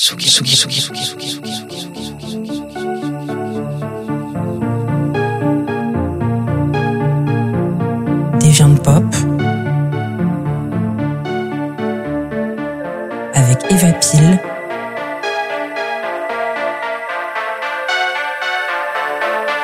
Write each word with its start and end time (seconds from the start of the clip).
Tsugi, 0.00 0.28
Tsugi, 0.28 0.54
Tsugi, 0.56 0.80
Tsugi, 0.80 1.04
Tsugi, 1.04 1.28
Tsugi, 1.28 1.60
Tsugi, 1.60 2.08
Tsugi, 2.24 2.48
Tsugi. 2.48 3.30
Des 8.38 8.48
viandes 8.48 8.82
pop 8.82 9.04
avec 13.34 13.58
Eva 13.68 13.92
Pile 13.92 14.40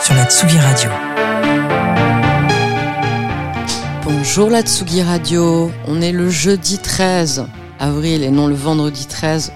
sur 0.03 0.15
la 0.15 0.27
Tsugi 0.27 0.59
Radio. 0.59 0.91
Bonjour 4.05 4.51
la 4.51 4.61
Tsugi 4.61 5.03
Radio, 5.03 5.71
on 5.89 6.03
est 6.03 6.13
le 6.13 6.29
jeudi 6.29 6.77
13 6.77 7.47
avril 7.79 8.23
et 8.23 8.31
non 8.31 8.47
le 8.47 8.55
vendredi 8.55 9.07
13, 9.07 9.53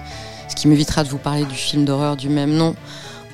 qui 0.61 0.67
m'évitera 0.67 1.03
de 1.03 1.09
vous 1.09 1.17
parler 1.17 1.43
du 1.43 1.55
film 1.55 1.85
d'horreur 1.85 2.15
du 2.15 2.29
même 2.29 2.53
nom. 2.53 2.75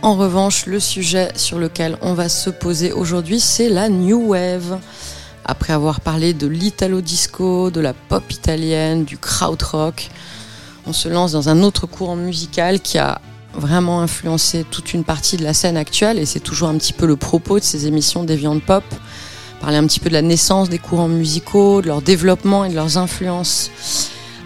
En 0.02 0.16
revanche, 0.16 0.66
le 0.66 0.80
sujet 0.80 1.30
sur 1.36 1.60
lequel 1.60 1.98
on 2.02 2.14
va 2.14 2.30
se 2.30 2.50
poser 2.50 2.94
aujourd'hui, 2.94 3.42
c'est 3.42 3.68
la 3.68 3.90
New 3.90 4.30
Wave. 4.30 4.80
Après 5.44 5.74
avoir 5.74 6.00
parlé 6.00 6.34
de 6.34 6.48
l'italo 6.48 7.02
disco, 7.02 7.70
de 7.70 7.82
la 7.82 7.94
pop 7.94 8.32
italienne, 8.32 9.04
du 9.04 9.18
krautrock, 9.18 10.10
on 10.86 10.94
se 10.94 11.10
lance 11.10 11.34
dans 11.34 11.50
un 11.50 11.64
autre 11.64 11.86
courant 11.86 12.16
musical 12.16 12.80
qui 12.80 12.98
a 12.98 13.20
vraiment 13.54 14.00
influencé 14.00 14.64
toute 14.64 14.94
une 14.94 15.04
partie 15.04 15.36
de 15.36 15.44
la 15.44 15.54
scène 15.54 15.76
actuelle 15.76 16.20
et 16.20 16.26
c'est 16.26 16.40
toujours 16.40 16.70
un 16.70 16.78
petit 16.78 16.94
peu 16.94 17.06
le 17.06 17.18
propos 17.18 17.60
de 17.60 17.66
ces 17.66 17.88
émissions 17.88 18.24
Deviant 18.24 18.58
Pop 18.60 18.86
parler 19.60 19.76
un 19.76 19.86
petit 19.86 20.00
peu 20.00 20.08
de 20.08 20.14
la 20.14 20.22
naissance 20.22 20.70
des 20.70 20.80
courants 20.80 21.10
musicaux, 21.10 21.82
de 21.82 21.88
leur 21.88 22.02
développement 22.02 22.64
et 22.64 22.70
de 22.70 22.76
leurs 22.76 22.98
influences. 22.98 23.70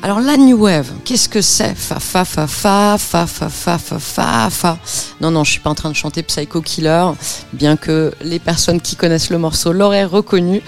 Alors 0.03 0.19
la 0.19 0.35
New 0.35 0.57
Wave, 0.57 0.91
qu'est-ce 1.05 1.29
que 1.29 1.41
c'est? 1.41 1.75
Fa 1.75 1.99
fa 1.99 2.25
fa 2.25 2.47
fa 2.47 2.97
fa 2.97 3.27
fa 3.27 3.49
fa 3.49 3.77
fa 3.77 4.49
fa. 4.49 4.77
Non 5.21 5.29
non, 5.29 5.43
je 5.43 5.51
suis 5.51 5.59
pas 5.59 5.69
en 5.69 5.75
train 5.75 5.91
de 5.91 5.95
chanter 5.95 6.23
Psycho 6.23 6.59
Killer, 6.59 7.05
bien 7.53 7.77
que 7.77 8.11
les 8.23 8.39
personnes 8.39 8.81
qui 8.81 8.95
connaissent 8.95 9.29
le 9.29 9.37
morceau 9.37 9.71
l'auraient 9.73 10.05
reconnu. 10.05 10.63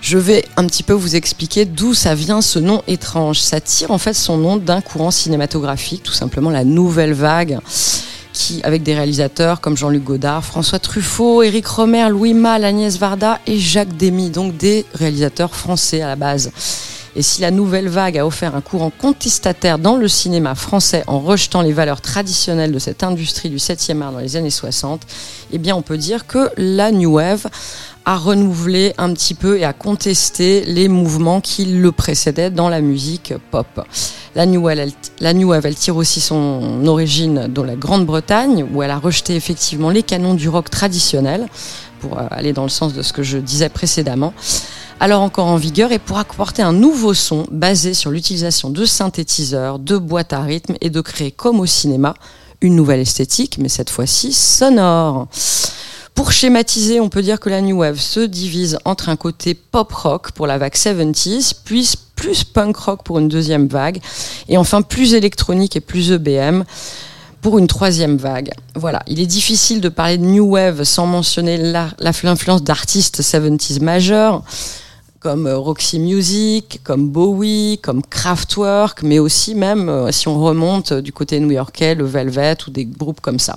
Je 0.00 0.18
vais 0.18 0.44
un 0.56 0.66
petit 0.66 0.82
peu 0.82 0.92
vous 0.92 1.14
expliquer 1.14 1.66
d'où 1.66 1.94
ça 1.94 2.16
vient 2.16 2.40
ce 2.40 2.58
nom 2.58 2.82
étrange. 2.88 3.38
Ça 3.38 3.60
tire 3.60 3.92
en 3.92 3.98
fait 3.98 4.14
son 4.14 4.38
nom 4.38 4.56
d'un 4.56 4.80
courant 4.80 5.12
cinématographique, 5.12 6.02
tout 6.02 6.12
simplement 6.12 6.50
la 6.50 6.64
nouvelle 6.64 7.12
vague 7.12 7.60
qui, 8.32 8.60
avec 8.64 8.82
des 8.82 8.94
réalisateurs 8.94 9.60
comme 9.60 9.76
Jean-Luc 9.76 10.02
Godard, 10.02 10.44
François 10.44 10.80
Truffaut, 10.80 11.44
Éric 11.44 11.66
Romer, 11.66 12.08
Louis 12.10 12.34
Malle, 12.34 12.64
Agnès 12.64 12.98
Varda 12.98 13.38
et 13.46 13.58
Jacques 13.58 13.96
Demy, 13.96 14.30
donc 14.30 14.56
des 14.56 14.84
réalisateurs 14.94 15.54
français 15.54 16.02
à 16.02 16.08
la 16.08 16.16
base. 16.16 16.50
Et 17.18 17.22
si 17.22 17.40
la 17.40 17.50
nouvelle 17.50 17.88
vague 17.88 18.16
a 18.16 18.24
offert 18.24 18.54
un 18.54 18.60
courant 18.60 18.92
contestataire 18.96 19.80
dans 19.80 19.96
le 19.96 20.06
cinéma 20.06 20.54
français 20.54 21.02
en 21.08 21.18
rejetant 21.18 21.62
les 21.62 21.72
valeurs 21.72 22.00
traditionnelles 22.00 22.70
de 22.70 22.78
cette 22.78 23.02
industrie 23.02 23.50
du 23.50 23.56
7e 23.56 24.02
art 24.02 24.12
dans 24.12 24.20
les 24.20 24.36
années 24.36 24.50
60, 24.50 25.02
eh 25.50 25.58
bien 25.58 25.74
on 25.74 25.82
peut 25.82 25.98
dire 25.98 26.28
que 26.28 26.48
la 26.56 26.92
New 26.92 27.14
Wave 27.14 27.48
a 28.04 28.16
renouvelé 28.16 28.94
un 28.98 29.12
petit 29.14 29.34
peu 29.34 29.58
et 29.58 29.64
a 29.64 29.72
contesté 29.72 30.62
les 30.64 30.86
mouvements 30.86 31.40
qui 31.40 31.64
le 31.64 31.90
précédaient 31.90 32.50
dans 32.50 32.68
la 32.68 32.80
musique 32.80 33.34
pop. 33.50 33.66
La 34.36 34.46
New 34.46 34.60
Wave, 34.62 35.74
tire 35.74 35.96
aussi 35.96 36.20
son 36.20 36.86
origine 36.86 37.48
dans 37.48 37.64
la 37.64 37.74
Grande-Bretagne, 37.74 38.64
où 38.72 38.80
elle 38.80 38.92
a 38.92 38.98
rejeté 38.98 39.34
effectivement 39.34 39.90
les 39.90 40.04
canons 40.04 40.34
du 40.34 40.48
rock 40.48 40.70
traditionnel, 40.70 41.48
pour 41.98 42.16
aller 42.30 42.52
dans 42.52 42.62
le 42.62 42.68
sens 42.68 42.94
de 42.94 43.02
ce 43.02 43.12
que 43.12 43.24
je 43.24 43.38
disais 43.38 43.70
précédemment 43.70 44.32
alors 45.00 45.22
encore 45.22 45.46
en 45.46 45.56
vigueur 45.56 45.92
et 45.92 45.98
pour 45.98 46.18
apporter 46.18 46.62
un 46.62 46.72
nouveau 46.72 47.14
son 47.14 47.46
basé 47.50 47.94
sur 47.94 48.10
l'utilisation 48.10 48.70
de 48.70 48.84
synthétiseurs, 48.84 49.78
de 49.78 49.96
boîtes 49.96 50.32
à 50.32 50.40
rythme 50.40 50.74
et 50.80 50.90
de 50.90 51.00
créer 51.00 51.30
comme 51.30 51.60
au 51.60 51.66
cinéma 51.66 52.14
une 52.60 52.74
nouvelle 52.74 53.00
esthétique, 53.00 53.58
mais 53.58 53.68
cette 53.68 53.90
fois-ci 53.90 54.32
sonore. 54.32 55.28
Pour 56.14 56.32
schématiser, 56.32 56.98
on 56.98 57.08
peut 57.08 57.22
dire 57.22 57.38
que 57.38 57.48
la 57.48 57.60
New 57.60 57.78
Wave 57.78 58.00
se 58.00 58.18
divise 58.18 58.78
entre 58.84 59.08
un 59.08 59.14
côté 59.14 59.54
pop 59.54 59.92
rock 59.92 60.32
pour 60.32 60.48
la 60.48 60.58
vague 60.58 60.74
70s, 60.74 61.52
puis 61.64 61.94
plus 62.16 62.42
punk 62.42 62.76
rock 62.76 63.04
pour 63.04 63.20
une 63.20 63.28
deuxième 63.28 63.68
vague, 63.68 64.00
et 64.48 64.56
enfin 64.56 64.82
plus 64.82 65.14
électronique 65.14 65.76
et 65.76 65.80
plus 65.80 66.10
EBM 66.10 66.64
pour 67.40 67.58
une 67.58 67.68
troisième 67.68 68.16
vague. 68.16 68.50
Voilà, 68.74 69.00
il 69.06 69.20
est 69.20 69.26
difficile 69.26 69.80
de 69.80 69.88
parler 69.88 70.18
de 70.18 70.24
New 70.24 70.54
Wave 70.54 70.82
sans 70.82 71.06
mentionner 71.06 71.56
l'influence 72.00 72.64
d'artistes 72.64 73.20
70s 73.20 73.80
majeurs 73.80 74.42
comme 75.20 75.48
Roxy 75.48 75.98
Music, 75.98 76.80
comme 76.84 77.08
Bowie, 77.08 77.78
comme 77.82 78.02
Kraftwerk, 78.02 79.02
mais 79.02 79.18
aussi 79.18 79.54
même 79.54 80.12
si 80.12 80.28
on 80.28 80.40
remonte 80.40 80.92
du 80.92 81.12
côté 81.12 81.40
new-yorkais, 81.40 81.94
le 81.94 82.04
Velvet 82.04 82.56
ou 82.66 82.70
des 82.70 82.84
groupes 82.84 83.20
comme 83.20 83.38
ça. 83.38 83.56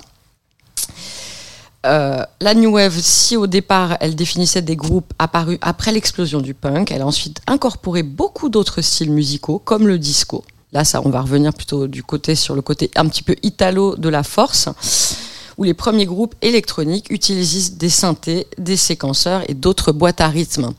Euh, 1.84 2.24
la 2.40 2.54
New 2.54 2.70
Wave, 2.70 2.96
si 3.00 3.36
au 3.36 3.48
départ 3.48 3.96
elle 4.00 4.14
définissait 4.14 4.62
des 4.62 4.76
groupes 4.76 5.12
apparus 5.18 5.58
après 5.62 5.90
l'explosion 5.90 6.40
du 6.40 6.54
punk, 6.54 6.92
elle 6.92 7.02
a 7.02 7.06
ensuite 7.06 7.40
incorporé 7.48 8.04
beaucoup 8.04 8.48
d'autres 8.48 8.82
styles 8.82 9.10
musicaux 9.10 9.58
comme 9.58 9.88
le 9.88 9.98
disco. 9.98 10.44
Là, 10.72 10.84
ça, 10.84 11.02
on 11.04 11.10
va 11.10 11.20
revenir 11.20 11.52
plutôt 11.52 11.88
du 11.88 12.02
côté 12.02 12.34
sur 12.34 12.54
le 12.54 12.62
côté 12.62 12.90
un 12.94 13.06
petit 13.08 13.22
peu 13.22 13.34
italo 13.42 13.96
de 13.96 14.08
la 14.08 14.22
force, 14.22 14.68
où 15.58 15.64
les 15.64 15.74
premiers 15.74 16.06
groupes 16.06 16.34
électroniques 16.42 17.06
utilisent 17.10 17.76
des 17.76 17.88
synthés, 17.88 18.46
des 18.58 18.76
séquenceurs 18.76 19.42
et 19.48 19.54
d'autres 19.54 19.92
boîtes 19.92 20.20
à 20.20 20.28
rythme. 20.28 20.72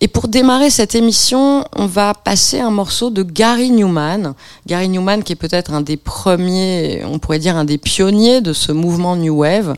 Et 0.00 0.08
pour 0.08 0.28
démarrer 0.28 0.70
cette 0.70 0.94
émission, 0.94 1.64
on 1.74 1.86
va 1.86 2.14
passer 2.14 2.60
un 2.60 2.70
morceau 2.70 3.10
de 3.10 3.22
Gary 3.22 3.70
Newman. 3.70 4.34
Gary 4.66 4.88
Newman 4.88 5.22
qui 5.22 5.32
est 5.32 5.36
peut-être 5.36 5.72
un 5.72 5.80
des 5.80 5.96
premiers, 5.96 7.02
on 7.06 7.18
pourrait 7.18 7.38
dire 7.38 7.56
un 7.56 7.64
des 7.64 7.78
pionniers 7.78 8.40
de 8.40 8.52
ce 8.52 8.72
mouvement 8.72 9.16
New 9.16 9.36
Wave, 9.36 9.74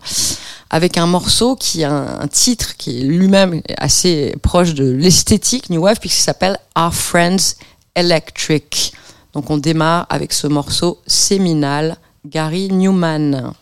avec 0.71 0.99
un 0.99 1.07
morceau 1.07 1.55
qui 1.55 1.85
a 1.85 2.21
un, 2.21 2.27
titre 2.29 2.77
qui 2.77 3.01
est 3.01 3.05
lui-même 3.05 3.61
assez 3.77 4.35
proche 4.43 4.75
de 4.75 4.91
l'esthétique 4.91 5.71
New 5.71 5.83
Wave 5.83 6.01
puisqu'il 6.01 6.23
s'appelle 6.23 6.59
Our 6.77 6.93
Friends 6.93 7.55
Electric. 7.95 8.93
Donc 9.33 9.51
on 9.51 9.59
démarre 9.59 10.07
avec 10.09 10.33
ce 10.33 10.47
morceau 10.47 10.99
séminal, 11.07 11.99
Gary 12.25 12.69
Newman. 12.73 13.53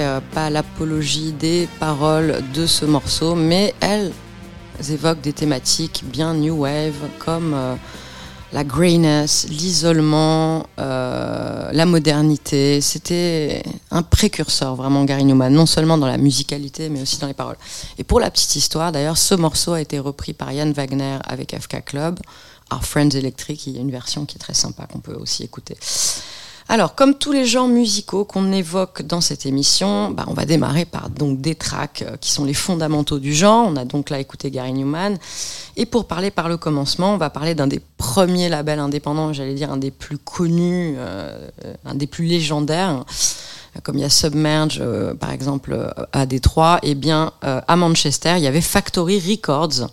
Euh, 0.00 0.20
pas 0.34 0.50
l'apologie 0.50 1.32
des 1.32 1.68
paroles 1.78 2.42
de 2.54 2.66
ce 2.66 2.84
morceau, 2.84 3.34
mais 3.34 3.74
elles 3.80 4.12
évoquent 4.90 5.20
des 5.20 5.32
thématiques 5.32 6.02
bien 6.04 6.34
new 6.34 6.62
wave 6.62 6.94
comme 7.18 7.52
euh, 7.54 7.74
la 8.52 8.64
grayness, 8.64 9.46
l'isolement, 9.48 10.66
euh, 10.78 11.70
la 11.72 11.86
modernité. 11.86 12.80
C'était 12.80 13.62
un 13.90 14.02
précurseur 14.02 14.74
vraiment 14.74 15.04
Gary 15.04 15.24
Newman, 15.24 15.52
non 15.52 15.66
seulement 15.66 15.98
dans 15.98 16.06
la 16.06 16.18
musicalité 16.18 16.88
mais 16.88 17.02
aussi 17.02 17.18
dans 17.18 17.28
les 17.28 17.34
paroles. 17.34 17.58
Et 17.98 18.04
pour 18.04 18.20
la 18.20 18.30
petite 18.30 18.56
histoire, 18.56 18.92
d'ailleurs, 18.92 19.18
ce 19.18 19.34
morceau 19.34 19.72
a 19.72 19.80
été 19.80 19.98
repris 19.98 20.32
par 20.32 20.52
Yann 20.52 20.72
Wagner 20.72 21.18
avec 21.24 21.54
FK 21.58 21.84
Club. 21.84 22.18
Our 22.72 22.84
Friends 22.84 23.10
Electric, 23.10 23.66
il 23.66 23.74
y 23.74 23.78
a 23.78 23.80
une 23.80 23.90
version 23.90 24.24
qui 24.24 24.36
est 24.36 24.40
très 24.40 24.54
sympa 24.54 24.86
qu'on 24.86 25.00
peut 25.00 25.14
aussi 25.14 25.42
écouter. 25.42 25.76
Alors, 26.72 26.94
comme 26.94 27.16
tous 27.16 27.32
les 27.32 27.44
genres 27.44 27.68
musicaux 27.68 28.24
qu'on 28.24 28.50
évoque 28.50 29.02
dans 29.02 29.20
cette 29.20 29.44
émission, 29.44 30.10
bah, 30.10 30.24
on 30.28 30.32
va 30.32 30.46
démarrer 30.46 30.86
par 30.86 31.10
donc 31.10 31.38
des 31.38 31.54
tracks 31.54 32.00
euh, 32.00 32.16
qui 32.18 32.30
sont 32.30 32.46
les 32.46 32.54
fondamentaux 32.54 33.18
du 33.18 33.34
genre. 33.34 33.66
On 33.68 33.76
a 33.76 33.84
donc 33.84 34.08
là 34.08 34.18
écouté 34.18 34.50
Gary 34.50 34.72
Newman. 34.72 35.18
Et 35.76 35.84
pour 35.84 36.06
parler 36.06 36.30
par 36.30 36.48
le 36.48 36.56
commencement, 36.56 37.12
on 37.12 37.18
va 37.18 37.28
parler 37.28 37.54
d'un 37.54 37.66
des 37.66 37.82
premiers 37.98 38.48
labels 38.48 38.78
indépendants, 38.78 39.34
j'allais 39.34 39.52
dire 39.52 39.70
un 39.70 39.76
des 39.76 39.90
plus 39.90 40.16
connus, 40.16 40.94
euh, 40.96 41.46
un 41.84 41.94
des 41.94 42.06
plus 42.06 42.24
légendaires. 42.24 43.04
Comme 43.82 43.98
il 43.98 44.00
y 44.00 44.04
a 44.04 44.08
Submerge, 44.08 44.78
euh, 44.80 45.12
par 45.12 45.30
exemple, 45.30 45.92
à 46.14 46.24
Détroit, 46.24 46.78
et 46.82 46.94
bien 46.94 47.32
à 47.42 47.76
Manchester, 47.76 48.36
il 48.38 48.44
y 48.44 48.46
avait 48.46 48.62
Factory 48.62 49.20
Records. 49.20 49.90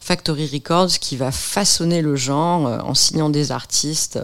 Factory 0.00 0.50
Records 0.52 0.98
qui 1.00 1.16
va 1.16 1.30
façonner 1.30 2.02
le 2.02 2.16
genre 2.16 2.84
en 2.84 2.94
signant 2.94 3.30
des 3.30 3.52
artistes 3.52 4.18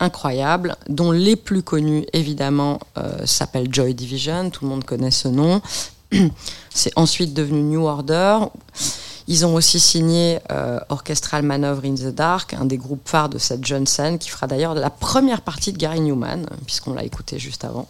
incroyables, 0.00 0.76
dont 0.88 1.10
les 1.10 1.36
plus 1.36 1.62
connus 1.62 2.06
évidemment 2.12 2.80
euh, 2.96 3.26
s'appellent 3.26 3.72
Joy 3.72 3.94
Division, 3.94 4.50
tout 4.50 4.64
le 4.64 4.70
monde 4.70 4.84
connaît 4.84 5.10
ce 5.10 5.28
nom. 5.28 5.60
C'est 6.74 6.92
ensuite 6.96 7.34
devenu 7.34 7.62
New 7.62 7.86
Order. 7.86 8.38
Ils 9.26 9.44
ont 9.44 9.54
aussi 9.54 9.78
signé 9.78 10.38
euh, 10.50 10.78
Orchestral 10.88 11.42
Manoeuvre 11.42 11.84
in 11.84 11.94
the 11.94 12.14
Dark, 12.14 12.54
un 12.54 12.64
des 12.64 12.78
groupes 12.78 13.06
phares 13.06 13.28
de 13.28 13.38
cette 13.38 13.66
jeune 13.66 13.86
scène, 13.86 14.18
qui 14.18 14.30
fera 14.30 14.46
d'ailleurs 14.46 14.74
la 14.74 14.90
première 14.90 15.42
partie 15.42 15.72
de 15.72 15.78
Gary 15.78 16.00
Newman, 16.00 16.46
puisqu'on 16.64 16.94
l'a 16.94 17.04
écouté 17.04 17.38
juste 17.38 17.64
avant. 17.64 17.86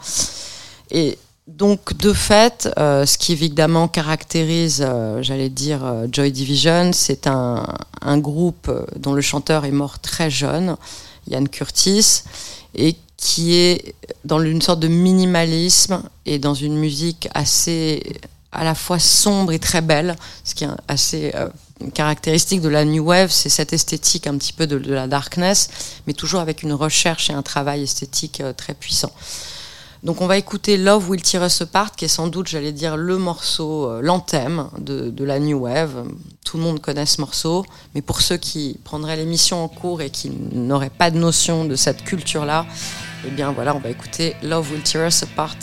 Et 0.91 1.17
donc, 1.47 1.97
de 1.97 2.13
fait, 2.13 2.69
euh, 2.79 3.07
ce 3.07 3.19
qui 3.19 3.33
évidemment 3.33 3.87
caractérise, 3.87 4.85
j'allais 5.21 5.49
dire, 5.49 5.81
Joy 6.11 6.33
Division, 6.33 6.91
c'est 6.93 7.27
un, 7.27 7.65
groupe 8.17 8.71
dont 8.97 9.13
le 9.13 9.21
chanteur 9.21 9.65
est 9.65 9.71
mort 9.71 9.99
très 10.01 10.31
jeune, 10.31 10.77
Ian 11.31 11.45
Curtis, 11.47 12.23
et 12.75 12.97
qui 13.17 13.55
est 13.55 13.95
dans 14.25 14.41
une 14.41 14.63
sorte 14.63 14.81
de 14.81 14.89
minimalisme 14.89 16.03
et 16.25 16.39
dans 16.39 16.55
une 16.55 16.77
musique 16.77 17.29
assez 17.35 18.03
à 18.53 18.65
la 18.65 18.75
fois 18.75 18.99
sombre 18.99 19.53
et 19.53 19.59
très 19.59 19.83
belle, 19.83 20.17
ce 20.45 20.55
qui 20.55 20.65
est 20.65 20.69
assez 20.87 21.33
euh, 21.35 21.49
caractéristique 21.93 22.63
de 22.63 22.69
la 22.69 22.85
new 22.85 23.05
wave, 23.05 23.31
c'est 23.31 23.51
cette 23.51 23.73
esthétique 23.73 24.27
un 24.27 24.39
petit 24.39 24.53
peu 24.53 24.67
de, 24.67 24.79
de, 24.79 24.95
la 24.95 25.07
darkness, 25.07 25.69
mais 26.07 26.15
toujours 26.15 26.41
avec 26.41 26.63
une 26.63 26.73
recherche 26.73 27.29
et 27.29 27.35
un 27.35 27.43
travail 27.43 27.83
esthétique 27.83 28.41
euh, 28.41 28.53
très 28.53 28.75
puissant. 28.75 29.13
Donc 30.05 30.21
on 30.21 30.27
va 30.27 30.39
écouter 30.39 30.77
Love 30.77 31.11
Will 31.11 31.23
Tear 31.23 31.45
Us 31.45 31.63
Apart, 31.63 31.97
qui 31.97 32.05
est 32.05 32.09
sans 32.09 32.29
doute, 32.29 32.49
j'allais 32.49 32.73
dire, 32.73 32.97
le 32.97 33.19
morceau, 33.19 33.91
euh, 33.91 34.01
l'anthème 34.01 34.69
de, 34.79 35.11
de, 35.11 35.25
la 35.25 35.41
new 35.41 35.59
wave. 35.59 36.07
Tout 36.45 36.57
le 36.57 36.63
monde 36.63 36.81
connaît 36.81 37.07
ce 37.07 37.21
morceau, 37.21 37.65
mais 37.95 38.03
pour 38.03 38.21
ceux 38.21 38.37
qui 38.37 38.79
prendraient 38.85 39.17
l'émission 39.17 39.65
en 39.65 39.69
cours 39.69 40.01
et 40.01 40.11
qui 40.11 40.31
n'auraient 40.53 40.91
pas 40.91 41.11
de 41.11 41.19
notion 41.19 41.65
de 41.65 41.75
cette 41.75 42.05
culture-là, 42.05 42.67
eh 43.27 43.31
bien 43.31 43.51
voilà, 43.53 43.75
on 43.75 43.81
va 43.81 43.91
écouter 43.91 44.37
Love 44.43 44.71
Will 44.71 44.83
Tear 44.83 45.09
Us 45.09 45.25
Apart. 45.25 45.57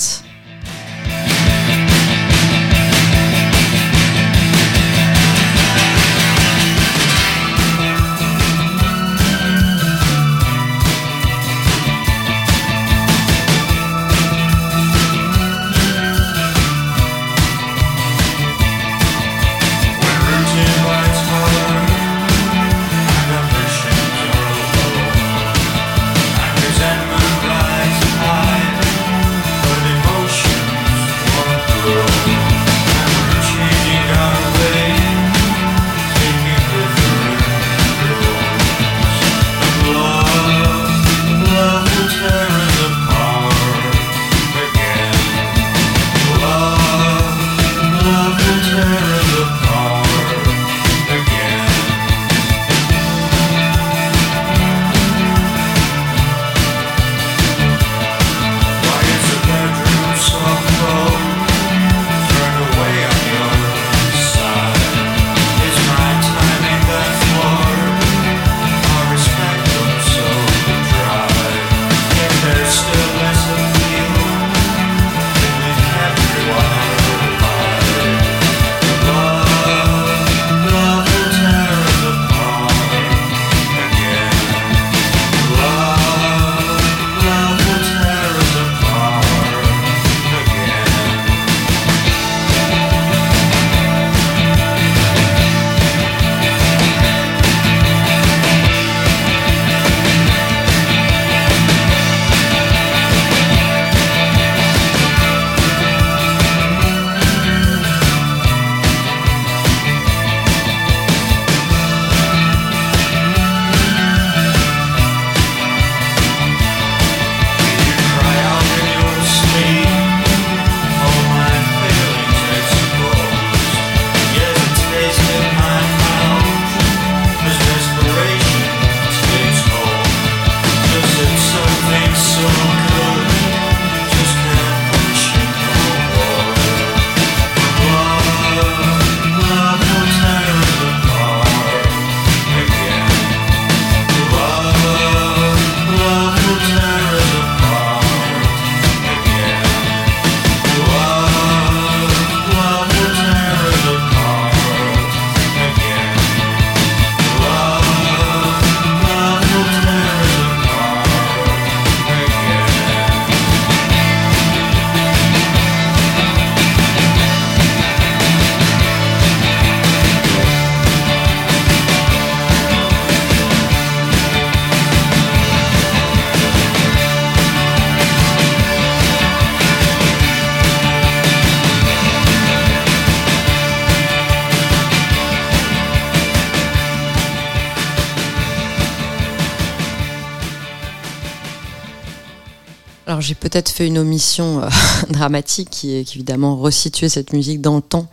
Fait 193.63 193.88
une 193.88 193.97
omission 193.97 194.62
euh, 194.62 194.69
dramatique 195.09 195.69
qui 195.69 195.93
est 195.93 196.15
évidemment 196.15 196.57
resituer 196.57 197.09
cette 197.09 197.33
musique 197.33 197.62
dans 197.62 197.75
le 197.75 197.81
temps. 197.81 198.07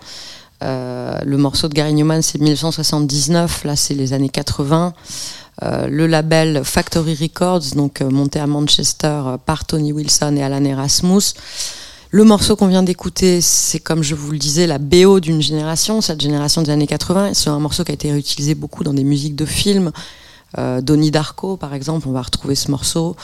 Euh, 0.63 1.19
le 1.25 1.37
morceau 1.37 1.69
de 1.69 1.75
Gary 1.75 1.93
Newman 1.93 2.23
c'est 2.23 2.39
1979, 2.39 3.65
là 3.65 3.77
c'est 3.77 3.95
les 3.95 4.13
années 4.13 4.29
80. 4.29 4.95
Euh, 5.63 5.87
le 5.89 6.07
label 6.07 6.63
Factory 6.65 7.15
Records, 7.15 7.75
donc 7.75 8.01
monté 8.01 8.39
à 8.41 8.47
Manchester 8.47 9.23
par 9.45 9.65
Tony 9.65 9.93
Wilson 9.93 10.37
et 10.37 10.43
Alan 10.43 10.65
Erasmus. 10.65 11.35
Le 12.15 12.25
morceau 12.25 12.57
qu'on 12.57 12.67
vient 12.67 12.83
d'écouter, 12.83 13.41
c'est 13.41 13.79
comme 13.79 14.03
je 14.03 14.15
vous 14.15 14.33
le 14.33 14.39
disais, 14.39 14.67
la 14.67 14.79
BO 14.79 15.19
d'une 15.19 15.41
génération, 15.41 16.03
cette 16.03 16.21
génération 16.21 16.61
des 16.61 16.71
années 16.71 16.87
80. 16.87 17.33
C'est 17.33 17.49
un 17.49 17.59
morceau 17.59 17.85
qui 17.85 17.91
a 17.91 17.95
été 17.95 18.13
réutilisé 18.13 18.55
beaucoup 18.55 18.85
dans 18.85 18.93
des 18.93 19.03
musiques 19.03 19.35
de 19.35 19.47
films. 19.47 19.93
Euh, 20.59 20.83
Donnie 20.83 21.11
Darko, 21.11 21.57
par 21.57 21.73
exemple, 21.73 22.07
on 22.09 22.13
va 22.13 22.21
retrouver 22.21 22.55
ce 22.55 22.71
morceau. 22.71 23.17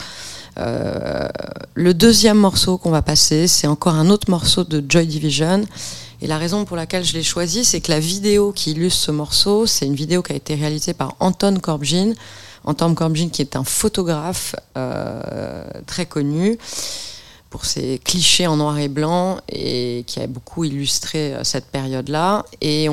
Euh, 0.59 1.27
le 1.73 1.93
deuxième 1.93 2.37
morceau 2.37 2.77
qu'on 2.77 2.91
va 2.91 3.01
passer, 3.01 3.47
c'est 3.47 3.67
encore 3.67 3.95
un 3.95 4.09
autre 4.09 4.29
morceau 4.29 4.63
de 4.63 4.83
Joy 4.87 5.07
Division. 5.07 5.63
Et 6.21 6.27
la 6.27 6.37
raison 6.37 6.65
pour 6.65 6.75
laquelle 6.75 7.05
je 7.05 7.13
l'ai 7.13 7.23
choisi, 7.23 7.63
c'est 7.63 7.79
que 7.79 7.91
la 7.91 7.99
vidéo 7.99 8.51
qui 8.51 8.71
illustre 8.71 9.05
ce 9.05 9.11
morceau, 9.11 9.65
c'est 9.65 9.85
une 9.85 9.95
vidéo 9.95 10.21
qui 10.21 10.33
a 10.33 10.35
été 10.35 10.55
réalisée 10.55 10.93
par 10.93 11.15
Anton 11.19 11.55
Corbijn. 11.61 12.13
Anton 12.65 12.93
Corbijn, 12.93 13.29
qui 13.29 13.41
est 13.41 13.55
un 13.55 13.63
photographe 13.63 14.55
euh, 14.77 15.63
très 15.87 16.05
connu 16.05 16.57
pour 17.49 17.65
ses 17.65 17.99
clichés 17.99 18.47
en 18.47 18.57
noir 18.57 18.77
et 18.77 18.87
blanc 18.87 19.39
et 19.49 20.03
qui 20.05 20.19
a 20.19 20.27
beaucoup 20.27 20.63
illustré 20.63 21.33
euh, 21.33 21.43
cette 21.43 21.65
période-là. 21.65 22.45
Et 22.61 22.87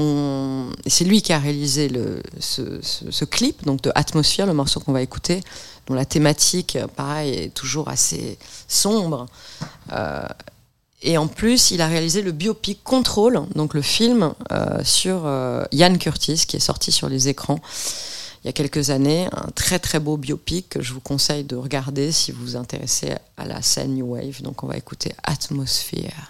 c'est 0.86 1.04
lui 1.04 1.22
qui 1.22 1.32
a 1.32 1.38
réalisé 1.38 1.88
le, 1.88 2.22
ce, 2.40 3.24
clip, 3.24 3.64
donc 3.64 3.82
de 3.82 3.92
Atmosphere, 3.94 4.46
le 4.46 4.54
morceau 4.54 4.80
qu'on 4.80 4.92
va 4.92 5.02
écouter, 5.02 5.40
dont 5.86 5.94
la 5.94 6.04
thématique, 6.04 6.78
pareil, 6.96 7.34
est 7.34 7.54
toujours 7.54 7.88
assez 7.88 8.38
sombre. 8.66 9.26
Euh, 9.92 10.26
et 11.02 11.18
en 11.18 11.28
plus, 11.28 11.70
il 11.70 11.80
a 11.80 11.86
réalisé 11.86 12.22
le 12.22 12.32
biopic 12.32 12.82
Control, 12.82 13.42
donc 13.54 13.74
le 13.74 13.82
film 13.82 14.32
euh, 14.50 14.82
sur 14.82 15.22
euh, 15.24 15.64
Ian 15.72 15.96
Curtis, 15.98 16.44
qui 16.48 16.56
est 16.56 16.60
sorti 16.60 16.90
sur 16.90 17.08
les 17.08 17.28
écrans 17.28 17.60
il 18.46 18.50
y 18.50 18.50
a 18.50 18.52
quelques 18.52 18.90
années. 18.90 19.26
Un 19.32 19.50
très 19.56 19.80
très 19.80 19.98
beau 19.98 20.16
biopic 20.16 20.68
que 20.68 20.80
je 20.80 20.92
vous 20.92 21.00
conseille 21.00 21.42
de 21.42 21.56
regarder 21.56 22.12
si 22.12 22.30
vous 22.30 22.42
vous 22.42 22.56
intéressez 22.56 23.16
à 23.36 23.44
la 23.44 23.60
scène 23.60 23.94
New 23.94 24.12
Wave. 24.12 24.40
Donc 24.40 24.62
on 24.62 24.68
va 24.68 24.76
écouter 24.76 25.12
Atmosphere. 25.24 26.28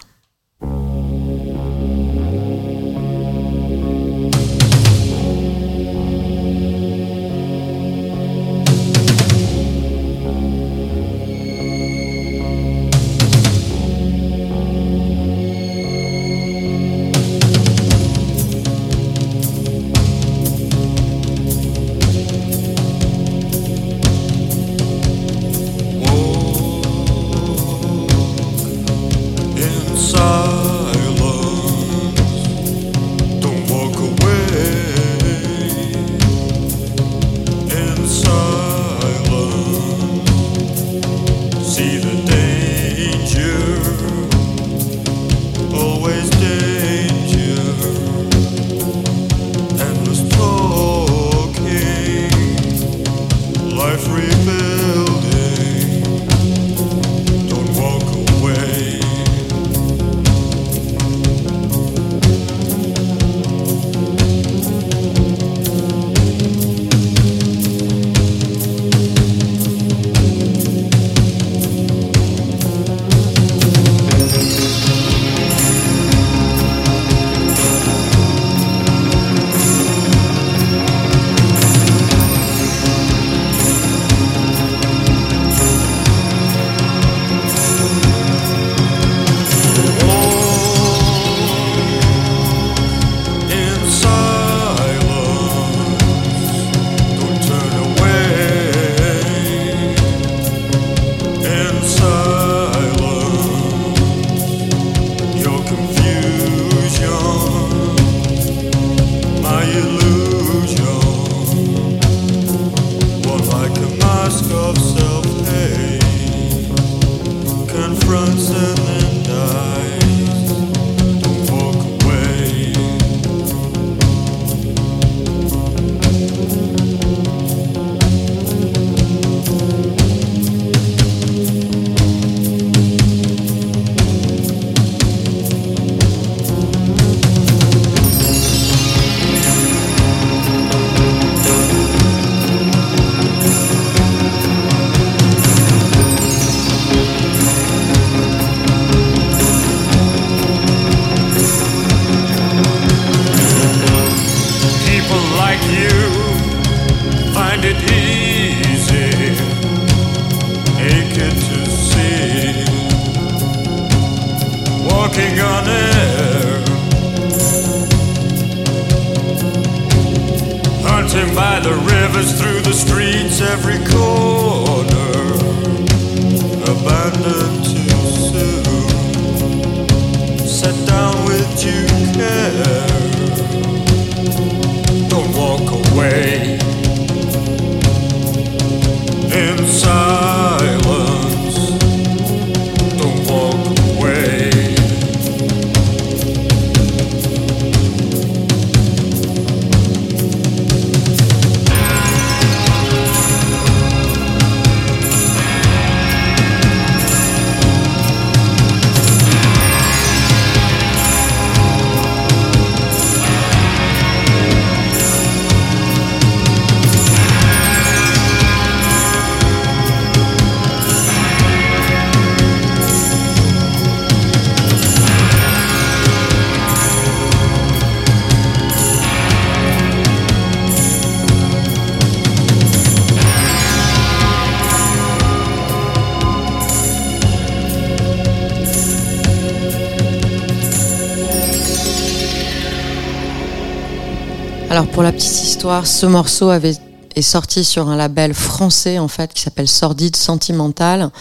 Pour 244.97 245.03
la 245.03 245.11
petite 245.11 245.43
histoire, 245.43 245.85
ce 245.85 246.07
morceau 246.07 246.49
avait, 246.49 246.75
est 247.15 247.21
sorti 247.21 247.63
sur 247.63 247.87
un 247.87 247.95
label 247.95 248.33
français 248.33 248.97
en 248.97 249.07
fait 249.07 249.31
qui 249.31 249.43
s'appelle 249.43 249.67
Sordide 249.67 250.15
Sentimental. 250.15 251.11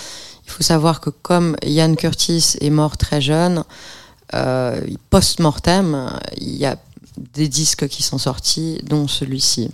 Il 0.47 0.51
faut 0.51 0.62
savoir 0.62 1.03
que 1.03 1.11
comme 1.11 1.59
Ian 1.62 1.95
Curtis 1.95 2.57
est 2.62 2.71
mort 2.71 2.97
très 2.97 3.21
jeune, 3.21 3.65
euh, 4.33 4.81
post-mortem, 5.11 6.11
il 6.39 6.57
y 6.57 6.65
a 6.65 6.79
des 7.35 7.49
disques 7.49 7.87
qui 7.89 8.03
sont 8.03 8.17
sortis, 8.17 8.81
dont 8.83 9.09
celui-ci. 9.09 9.71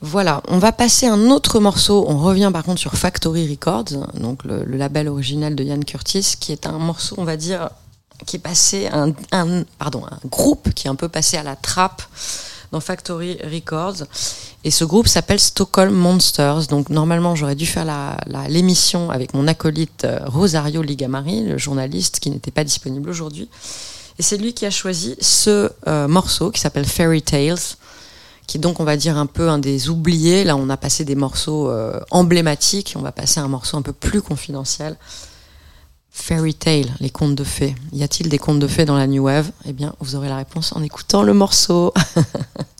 Voilà, 0.00 0.42
on 0.48 0.58
va 0.58 0.72
passer 0.72 1.06
un 1.06 1.30
autre 1.30 1.60
morceau. 1.60 2.04
On 2.08 2.18
revient 2.18 2.50
par 2.52 2.64
contre 2.64 2.80
sur 2.80 2.94
Factory 2.94 3.48
Records, 3.48 4.08
donc 4.18 4.42
le, 4.42 4.64
label 4.64 5.06
original 5.06 5.54
de 5.54 5.62
Ian 5.62 5.78
Curtis, 5.78 6.34
qui 6.40 6.50
est 6.50 6.66
un 6.66 6.78
morceau, 6.78 7.14
on 7.18 7.24
va 7.24 7.36
dire, 7.36 7.70
qui 8.26 8.34
est 8.34 8.40
passé 8.40 8.88
un, 8.90 9.12
pardon 9.78 10.04
un 10.10 10.18
groupe 10.28 10.74
qui 10.74 10.88
est 10.88 10.90
un 10.90 10.96
peu 10.96 11.08
passé 11.08 11.36
à 11.36 11.44
la 11.44 11.54
trappe 11.54 12.02
dans 12.72 12.80
Factory 12.80 13.38
Records. 13.42 14.04
Et 14.64 14.70
ce 14.70 14.84
groupe 14.84 15.08
s'appelle 15.08 15.40
Stockholm 15.40 15.94
Monsters. 15.94 16.66
Donc 16.68 16.90
normalement 16.90 17.34
j'aurais 17.34 17.54
dû 17.54 17.66
faire 17.66 17.84
la, 17.84 18.16
la, 18.26 18.48
l'émission 18.48 19.10
avec 19.10 19.34
mon 19.34 19.46
acolyte 19.46 20.04
euh, 20.04 20.20
Rosario 20.26 20.82
Ligamari 20.82 21.42
le 21.44 21.58
journaliste 21.58 22.18
qui 22.20 22.30
n'était 22.30 22.50
pas 22.50 22.64
disponible 22.64 23.10
aujourd'hui. 23.10 23.48
Et 24.18 24.22
c'est 24.22 24.36
lui 24.36 24.54
qui 24.54 24.64
a 24.64 24.70
choisi 24.70 25.16
ce 25.20 25.70
euh, 25.86 26.08
morceau 26.08 26.50
qui 26.50 26.60
s'appelle 26.60 26.86
Fairy 26.86 27.22
Tales 27.22 27.58
qui 28.46 28.58
est 28.58 28.60
donc 28.60 28.78
on 28.80 28.84
va 28.84 28.96
dire 28.96 29.16
un 29.16 29.26
peu 29.26 29.48
un 29.48 29.58
des 29.58 29.88
oubliés. 29.88 30.44
Là 30.44 30.56
on 30.56 30.68
a 30.68 30.76
passé 30.76 31.04
des 31.04 31.14
morceaux 31.14 31.68
euh, 31.70 32.00
emblématiques. 32.10 32.94
On 32.96 33.02
va 33.02 33.12
passer 33.12 33.40
à 33.40 33.42
un 33.42 33.48
morceau 33.48 33.76
un 33.76 33.82
peu 33.82 33.92
plus 33.92 34.22
confidentiel 34.22 34.96
Fairy 36.16 36.54
Tale, 36.54 36.94
les 37.00 37.10
contes 37.10 37.34
de 37.34 37.44
fées. 37.44 37.74
Y 37.92 38.02
a-t-il 38.04 38.30
des 38.30 38.38
contes 38.38 38.60
de 38.60 38.68
fées 38.68 38.86
dans 38.86 38.96
la 38.96 39.08
New 39.08 39.24
Wave? 39.24 39.50
Eh 39.66 39.72
bien, 39.72 39.94
vous 40.00 40.14
aurez 40.14 40.28
la 40.28 40.36
réponse 40.36 40.72
en 40.72 40.82
écoutant 40.82 41.22
le 41.22 41.34
morceau. 41.34 41.92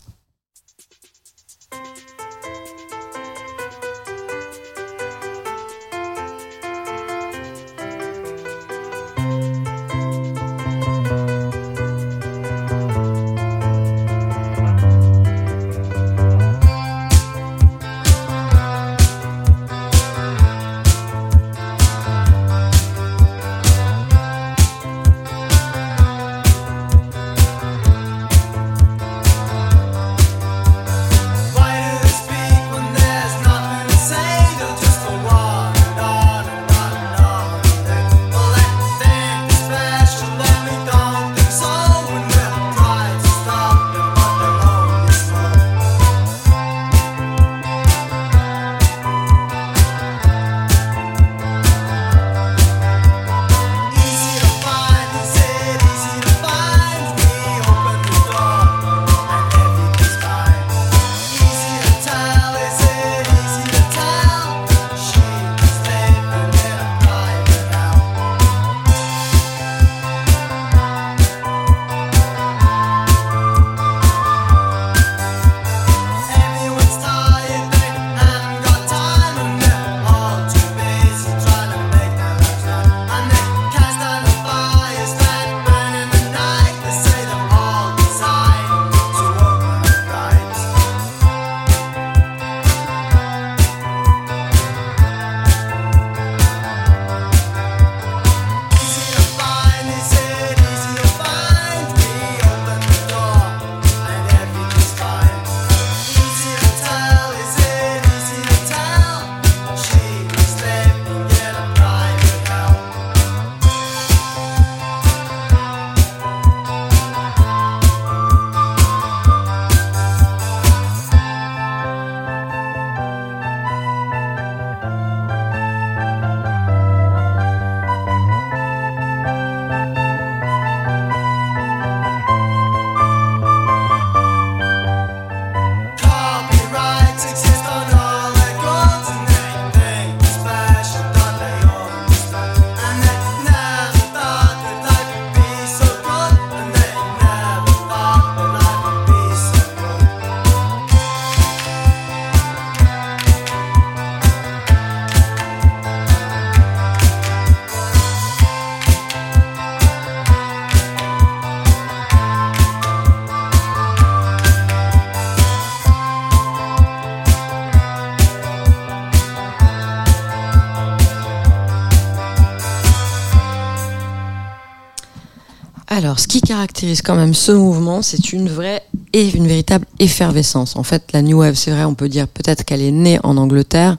Ce 176.17 176.27
qui 176.27 176.41
caractérise 176.41 177.01
quand 177.01 177.15
même 177.15 177.33
ce 177.33 177.51
mouvement, 177.51 178.01
c'est 178.01 178.31
une 178.31 178.47
vraie 178.49 178.83
et 179.11 179.29
une 179.29 179.47
véritable 179.47 179.85
effervescence. 179.99 180.75
En 180.75 180.83
fait, 180.83 181.03
la 181.13 181.21
New 181.21 181.39
Wave, 181.39 181.55
c'est 181.55 181.71
vrai, 181.71 181.83
on 181.83 181.93
peut 181.93 182.09
dire 182.09 182.27
peut-être 182.27 182.63
qu'elle 182.63 182.81
est 182.81 182.91
née 182.91 183.19
en 183.23 183.37
Angleterre, 183.37 183.97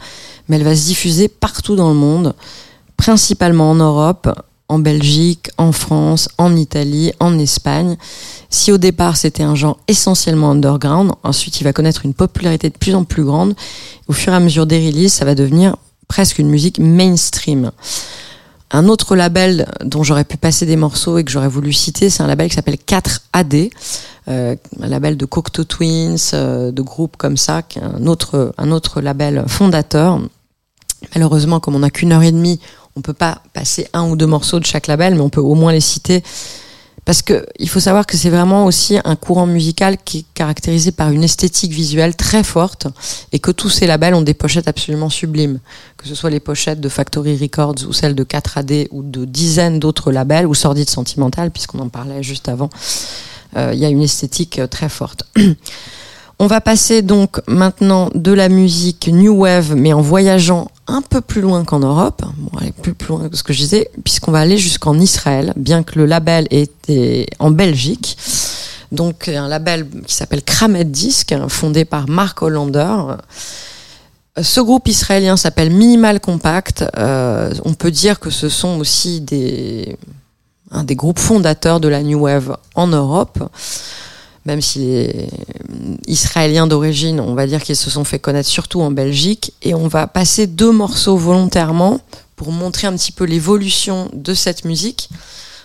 mais 0.48 0.56
elle 0.56 0.64
va 0.64 0.74
se 0.74 0.86
diffuser 0.86 1.28
partout 1.28 1.76
dans 1.76 1.90
le 1.90 1.94
monde, 1.94 2.34
principalement 2.96 3.70
en 3.70 3.74
Europe, 3.74 4.28
en 4.68 4.78
Belgique, 4.78 5.50
en 5.58 5.72
France, 5.72 6.28
en 6.38 6.56
Italie, 6.56 7.12
en 7.20 7.38
Espagne. 7.38 7.96
Si 8.50 8.72
au 8.72 8.78
départ 8.78 9.16
c'était 9.16 9.42
un 9.42 9.54
genre 9.54 9.78
essentiellement 9.86 10.50
underground, 10.50 11.12
ensuite 11.22 11.60
il 11.60 11.64
va 11.64 11.72
connaître 11.72 12.04
une 12.04 12.14
popularité 12.14 12.70
de 12.70 12.76
plus 12.76 12.94
en 12.94 13.04
plus 13.04 13.24
grande. 13.24 13.54
Au 14.08 14.12
fur 14.12 14.32
et 14.32 14.36
à 14.36 14.40
mesure 14.40 14.66
des 14.66 14.84
releases, 14.86 15.12
ça 15.12 15.24
va 15.24 15.34
devenir 15.34 15.76
presque 16.08 16.38
une 16.38 16.48
musique 16.48 16.78
mainstream. 16.78 17.70
Un 18.70 18.88
autre 18.88 19.14
label 19.14 19.66
dont 19.84 20.02
j'aurais 20.02 20.24
pu 20.24 20.36
passer 20.36 20.66
des 20.66 20.76
morceaux 20.76 21.18
et 21.18 21.24
que 21.24 21.30
j'aurais 21.30 21.48
voulu 21.48 21.72
citer, 21.72 22.10
c'est 22.10 22.22
un 22.22 22.26
label 22.26 22.48
qui 22.48 22.56
s'appelle 22.56 22.76
4AD, 22.76 23.70
euh, 24.28 24.56
un 24.80 24.88
label 24.88 25.16
de 25.16 25.24
Cocteau 25.24 25.64
Twins, 25.64 26.16
euh, 26.34 26.72
de 26.72 26.82
groupes 26.82 27.16
comme 27.16 27.36
ça, 27.36 27.62
un 27.80 28.06
autre, 28.06 28.52
un 28.58 28.72
autre 28.72 29.00
label 29.00 29.44
fondateur. 29.46 30.20
Malheureusement, 31.14 31.60
comme 31.60 31.76
on 31.76 31.80
n'a 31.80 31.90
qu'une 31.90 32.12
heure 32.12 32.24
et 32.24 32.32
demie, 32.32 32.58
on 32.96 33.02
peut 33.02 33.12
pas 33.12 33.42
passer 33.52 33.86
un 33.92 34.08
ou 34.08 34.16
deux 34.16 34.26
morceaux 34.26 34.58
de 34.58 34.66
chaque 34.66 34.88
label, 34.88 35.14
mais 35.14 35.20
on 35.20 35.28
peut 35.28 35.40
au 35.40 35.54
moins 35.54 35.72
les 35.72 35.80
citer 35.80 36.24
parce 37.06 37.22
que 37.22 37.46
il 37.60 37.68
faut 37.68 37.80
savoir 37.80 38.04
que 38.04 38.16
c'est 38.16 38.30
vraiment 38.30 38.66
aussi 38.66 38.98
un 39.04 39.14
courant 39.14 39.46
musical 39.46 39.96
qui 40.04 40.18
est 40.18 40.24
caractérisé 40.34 40.90
par 40.90 41.10
une 41.10 41.22
esthétique 41.22 41.72
visuelle 41.72 42.16
très 42.16 42.42
forte 42.42 42.88
et 43.30 43.38
que 43.38 43.52
tous 43.52 43.70
ces 43.70 43.86
labels 43.86 44.14
ont 44.14 44.22
des 44.22 44.34
pochettes 44.34 44.66
absolument 44.66 45.08
sublimes. 45.08 45.60
Que 45.96 46.08
ce 46.08 46.16
soit 46.16 46.30
les 46.30 46.40
pochettes 46.40 46.80
de 46.80 46.88
Factory 46.88 47.38
Records 47.38 47.76
ou 47.88 47.92
celles 47.92 48.16
de 48.16 48.24
4AD 48.24 48.88
ou 48.90 49.04
de 49.04 49.24
dizaines 49.24 49.78
d'autres 49.78 50.10
labels 50.10 50.46
ou 50.46 50.54
Sordide 50.54 50.90
Sentimental 50.90 51.52
puisqu'on 51.52 51.78
en 51.78 51.88
parlait 51.88 52.24
juste 52.24 52.48
avant. 52.48 52.70
euh, 53.56 53.70
il 53.72 53.78
y 53.78 53.84
a 53.84 53.88
une 53.88 54.02
esthétique 54.02 54.58
euh, 54.58 54.66
très 54.66 54.88
forte. 54.88 55.22
On 56.38 56.48
va 56.48 56.60
passer 56.60 57.00
donc 57.00 57.40
maintenant 57.46 58.10
de 58.14 58.32
la 58.32 58.50
musique 58.50 59.08
New 59.08 59.32
Wave, 59.32 59.74
mais 59.74 59.94
en 59.94 60.02
voyageant 60.02 60.70
un 60.86 61.00
peu 61.00 61.22
plus 61.22 61.40
loin 61.40 61.64
qu'en 61.64 61.78
Europe, 61.78 62.22
bon, 62.36 62.50
plus, 62.82 62.94
loin 63.08 63.30
que 63.30 63.36
ce 63.36 63.42
que 63.42 63.54
je 63.54 63.60
disais, 63.60 63.90
puisqu'on 64.04 64.32
va 64.32 64.40
aller 64.40 64.58
jusqu'en 64.58 64.98
Israël, 64.98 65.54
bien 65.56 65.82
que 65.82 65.98
le 65.98 66.04
label 66.04 66.46
était 66.50 67.26
en 67.38 67.50
Belgique. 67.50 68.18
Donc 68.92 69.28
un 69.28 69.48
label 69.48 69.88
qui 70.06 70.14
s'appelle 70.14 70.42
Kramet 70.42 70.84
Disc, 70.84 71.34
fondé 71.48 71.86
par 71.86 72.06
Mark 72.06 72.42
Hollander. 72.42 72.96
Ce 74.40 74.60
groupe 74.60 74.88
israélien 74.88 75.38
s'appelle 75.38 75.70
Minimal 75.70 76.20
Compact. 76.20 76.84
Euh, 76.98 77.50
on 77.64 77.72
peut 77.72 77.90
dire 77.90 78.20
que 78.20 78.28
ce 78.28 78.50
sont 78.50 78.78
aussi 78.78 79.24
un 80.70 80.84
des 80.84 80.96
groupes 80.96 81.18
fondateurs 81.18 81.80
de 81.80 81.88
la 81.88 82.02
New 82.02 82.20
Wave 82.20 82.58
en 82.74 82.88
Europe 82.88 83.38
même 84.46 84.62
si 84.62 84.78
les 84.78 85.28
Israéliens 86.06 86.66
d'origine, 86.66 87.20
on 87.20 87.34
va 87.34 87.46
dire 87.46 87.62
qu'ils 87.62 87.76
se 87.76 87.90
sont 87.90 88.04
fait 88.04 88.20
connaître 88.20 88.48
surtout 88.48 88.80
en 88.80 88.92
Belgique. 88.92 89.52
Et 89.62 89.74
on 89.74 89.88
va 89.88 90.06
passer 90.06 90.46
deux 90.46 90.70
morceaux 90.70 91.16
volontairement 91.16 92.00
pour 92.36 92.52
montrer 92.52 92.86
un 92.86 92.94
petit 92.94 93.12
peu 93.12 93.24
l'évolution 93.24 94.08
de 94.14 94.34
cette 94.34 94.64
musique. 94.64 95.10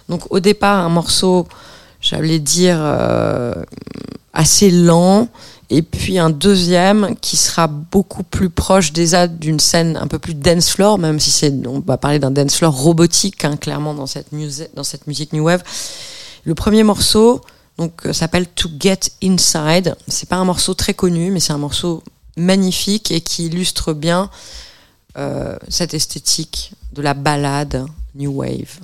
Donc 0.09 0.23
au 0.31 0.39
départ, 0.39 0.83
un 0.83 0.89
morceau, 0.89 1.47
j'allais 2.01 2.39
dire, 2.39 2.77
euh, 2.79 3.53
assez 4.33 4.71
lent, 4.71 5.27
et 5.69 5.83
puis 5.83 6.17
un 6.17 6.29
deuxième 6.29 7.15
qui 7.21 7.37
sera 7.37 7.67
beaucoup 7.67 8.23
plus 8.23 8.49
proche 8.49 8.91
déjà 8.91 9.27
d'une 9.27 9.59
scène 9.59 9.95
un 9.95 10.07
peu 10.07 10.19
plus 10.19 10.33
dance 10.33 10.69
floor, 10.69 10.97
même 10.97 11.19
si 11.19 11.29
c'est, 11.29 11.53
on 11.67 11.79
va 11.79 11.97
parler 11.97 12.19
d'un 12.19 12.31
dance 12.31 12.57
floor 12.57 12.75
robotique, 12.75 13.45
hein, 13.45 13.57
clairement 13.57 13.93
dans 13.93 14.07
cette, 14.07 14.27
dans 14.73 14.83
cette 14.83 15.07
musique 15.07 15.33
new 15.33 15.43
wave. 15.43 15.63
Le 16.43 16.55
premier 16.55 16.83
morceau, 16.83 17.41
donc 17.81 18.05
euh, 18.05 18.13
s'appelle 18.13 18.45
To 18.45 18.69
Get 18.79 18.99
Inside. 19.23 19.95
C'est 20.07 20.29
pas 20.29 20.35
un 20.35 20.45
morceau 20.45 20.75
très 20.75 20.93
connu, 20.93 21.31
mais 21.31 21.39
c'est 21.39 21.51
un 21.51 21.57
morceau 21.57 22.03
magnifique 22.37 23.09
et 23.09 23.21
qui 23.21 23.47
illustre 23.47 23.93
bien 23.93 24.29
euh, 25.17 25.57
cette 25.67 25.95
esthétique 25.95 26.73
de 26.93 27.01
la 27.01 27.15
balade 27.15 27.87
New 28.13 28.31
Wave. 28.31 28.79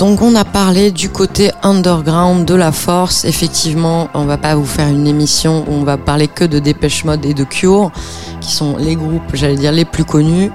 Donc 0.00 0.22
on 0.22 0.34
a 0.34 0.46
parlé 0.46 0.92
du 0.92 1.10
côté 1.10 1.50
underground 1.62 2.46
de 2.46 2.54
la 2.54 2.72
force. 2.72 3.26
Effectivement, 3.26 4.08
on 4.14 4.24
va 4.24 4.38
pas 4.38 4.54
vous 4.54 4.64
faire 4.64 4.88
une 4.88 5.06
émission 5.06 5.66
où 5.68 5.74
on 5.74 5.84
va 5.84 5.98
parler 5.98 6.26
que 6.26 6.42
de 6.42 6.58
Dépêche 6.58 7.04
Mode 7.04 7.26
et 7.26 7.34
de 7.34 7.44
Cure, 7.44 7.92
qui 8.40 8.50
sont 8.50 8.78
les 8.78 8.96
groupes, 8.96 9.34
j'allais 9.34 9.56
dire, 9.56 9.72
les 9.72 9.84
plus 9.84 10.06
connus. 10.06 10.50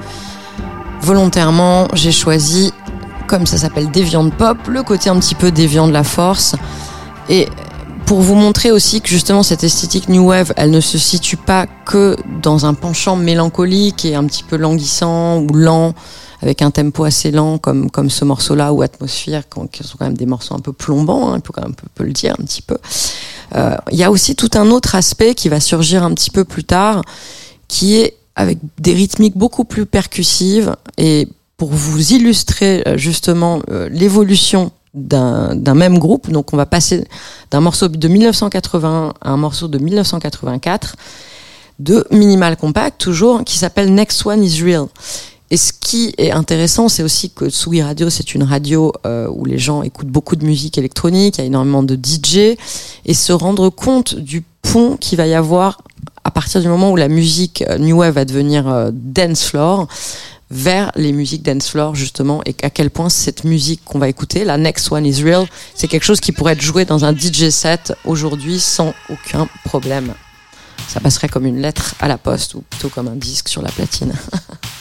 Volontairement, 1.00 1.88
j'ai 1.94 2.12
choisi, 2.12 2.74
comme 3.28 3.46
ça 3.46 3.60
s'appelle 3.60 3.92
Déviant 3.92 4.32
Pop, 4.32 4.58
le 4.68 4.82
côté 4.82 5.12
un 5.12 5.20
petit 5.20 5.36
peu 5.36 5.52
déviant 5.52 5.88
de 5.88 5.94
la 5.94 6.04
force. 6.04 6.56
Et 7.30 7.48
pour 8.08 8.22
vous 8.22 8.34
montrer 8.34 8.72
aussi 8.72 9.00
que 9.00 9.10
justement 9.10 9.44
cette 9.44 9.64
esthétique 9.64 10.10
New 10.10 10.26
Wave, 10.28 10.54
elle 10.58 10.72
ne 10.72 10.82
se 10.82 10.98
situe 10.98 11.38
pas 11.38 11.68
que 11.68 12.16
dans 12.42 12.66
un 12.66 12.74
penchant 12.74 13.16
mélancolique 13.16 14.06
et 14.06 14.16
un 14.16 14.24
petit 14.24 14.44
peu 14.44 14.58
languissant 14.58 15.38
ou 15.38 15.54
lent 15.54 15.94
avec 16.42 16.62
un 16.62 16.72
tempo 16.72 17.04
assez 17.04 17.32
lent 17.32 17.58
comme, 17.58 17.90
comme 17.90 18.10
ce 18.10 18.26
morceau-là 18.26 18.74
ou 18.74 18.82
Atmosphère, 18.82 19.44
qui 19.72 19.84
sont 19.84 19.98
quand 19.98 20.06
même 20.06 20.18
des 20.18 20.26
morceaux 20.26 20.56
un 20.56 20.60
peu 20.60 20.74
plombants, 20.74 21.32
hein, 21.32 21.40
il 21.42 21.46
faut 21.46 21.54
quand 21.54 21.62
même 21.62 21.72
un 21.72 21.88
peu, 21.94 22.04
le 22.04 22.12
dire 22.12 22.36
un 22.40 22.44
petit 22.44 22.62
peu. 22.62 22.78
Euh, 23.56 23.76
il 23.92 23.98
y 23.98 24.04
a 24.04 24.12
aussi 24.12 24.36
tout 24.36 24.52
un 24.56 24.70
autre 24.72 24.96
aspect 24.96 25.36
qui 25.36 25.50
va 25.50 25.60
surgir 25.60 26.04
un 26.04 26.14
petit 26.14 26.32
peu 26.32 26.44
plus 26.44 26.64
tard, 26.64 27.04
qui 27.68 27.98
est 27.98 28.18
avec 28.36 28.60
des 28.80 28.94
rythmiques 28.94 29.38
beaucoup 29.38 29.64
plus 29.64 29.86
percussives 29.86 30.76
et 30.98 31.28
pour 31.58 31.70
vous 31.70 32.14
illustrer 32.14 32.84
euh, 32.86 32.98
justement 32.98 33.62
euh, 33.70 33.88
l'évolution 33.90 34.72
d'un 34.94 35.74
même 35.74 36.00
groupe. 36.00 36.32
Donc 36.32 36.54
on 36.54 36.58
va 36.58 36.66
passer 36.66 37.06
d'un 37.52 37.60
morceau 37.60 37.90
de 37.90 38.08
1980 38.08 39.14
à 39.20 39.30
un 39.30 39.38
morceau 39.38 39.68
de 39.68 39.78
1984 39.78 40.96
de 41.80 42.08
Minimal 42.12 42.56
Compact, 42.56 43.00
toujours, 43.00 43.44
qui 43.44 43.58
s'appelle 43.58 43.94
Next 43.94 44.26
One 44.26 44.42
is 44.42 44.64
Real. 44.64 44.88
Et 45.52 45.58
ce 45.58 45.74
qui 45.74 46.14
est 46.18 46.32
intéressant, 46.32 46.90
c'est 46.90 47.04
aussi 47.04 47.30
que 47.30 47.50
Tsugi 47.50 47.82
Radio, 47.82 48.10
c'est 48.10 48.34
une 48.34 48.44
radio 48.44 48.92
euh, 49.06 49.28
où 49.30 49.46
les 49.46 49.60
gens 49.60 49.84
écoutent 49.84 50.08
beaucoup 50.08 50.36
de 50.36 50.46
musique 50.46 50.78
électronique, 50.78 51.38
il 51.38 51.42
y 51.42 51.44
a 51.44 51.48
énormément 51.48 51.84
de 51.84 51.96
DJ, 51.96 52.58
et 53.06 53.14
se 53.14 53.32
rendre 53.32 53.70
compte 53.70 54.16
du 54.16 54.44
pont 54.64 54.98
qu'il 54.98 55.18
va 55.18 55.28
y 55.28 55.36
avoir 55.36 55.78
à 56.24 56.32
partir 56.32 56.60
du 56.60 56.68
moment 56.68 56.92
où 56.92 56.96
la 56.96 57.08
musique 57.08 57.64
euh, 57.70 57.78
New 57.78 57.98
Wave 57.98 58.16
va 58.16 58.26
devenir 58.26 58.68
euh, 58.68 58.90
dance 58.92 59.44
floor, 59.44 59.88
vers 60.50 60.92
les 60.96 61.12
musiques 61.12 61.44
dance 61.44 61.70
floor 61.70 61.94
justement, 61.94 62.42
et 62.46 62.56
à 62.64 62.72
quel 62.72 62.90
point 62.90 63.10
cette 63.10 63.44
musique 63.44 63.82
qu'on 63.86 64.00
va 64.00 64.10
écouter, 64.10 64.44
la 64.44 64.58
Next 64.58 64.92
One 64.92 65.06
is 65.06 65.24
Real, 65.24 65.46
c'est 65.76 65.88
quelque 65.88 66.04
chose 66.04 66.20
qui 66.20 66.32
pourrait 66.32 66.54
être 66.54 66.62
joué 66.62 66.86
dans 66.86 67.06
un 67.06 67.16
DJ 67.16 67.50
set 67.50 67.94
aujourd'hui 68.06 68.60
sans 68.60 68.94
aucun 69.10 69.48
problème. 69.64 70.14
Ça 70.88 71.00
passerait 71.00 71.30
comme 71.30 71.46
une 71.46 71.62
lettre 71.62 71.96
à 72.00 72.08
la 72.08 72.18
poste, 72.18 72.56
ou 72.56 72.62
plutôt 72.62 72.90
comme 72.90 73.08
un 73.08 73.16
disque 73.16 73.48
sur 73.48 73.62
la 73.62 73.72
platine. 73.72 74.14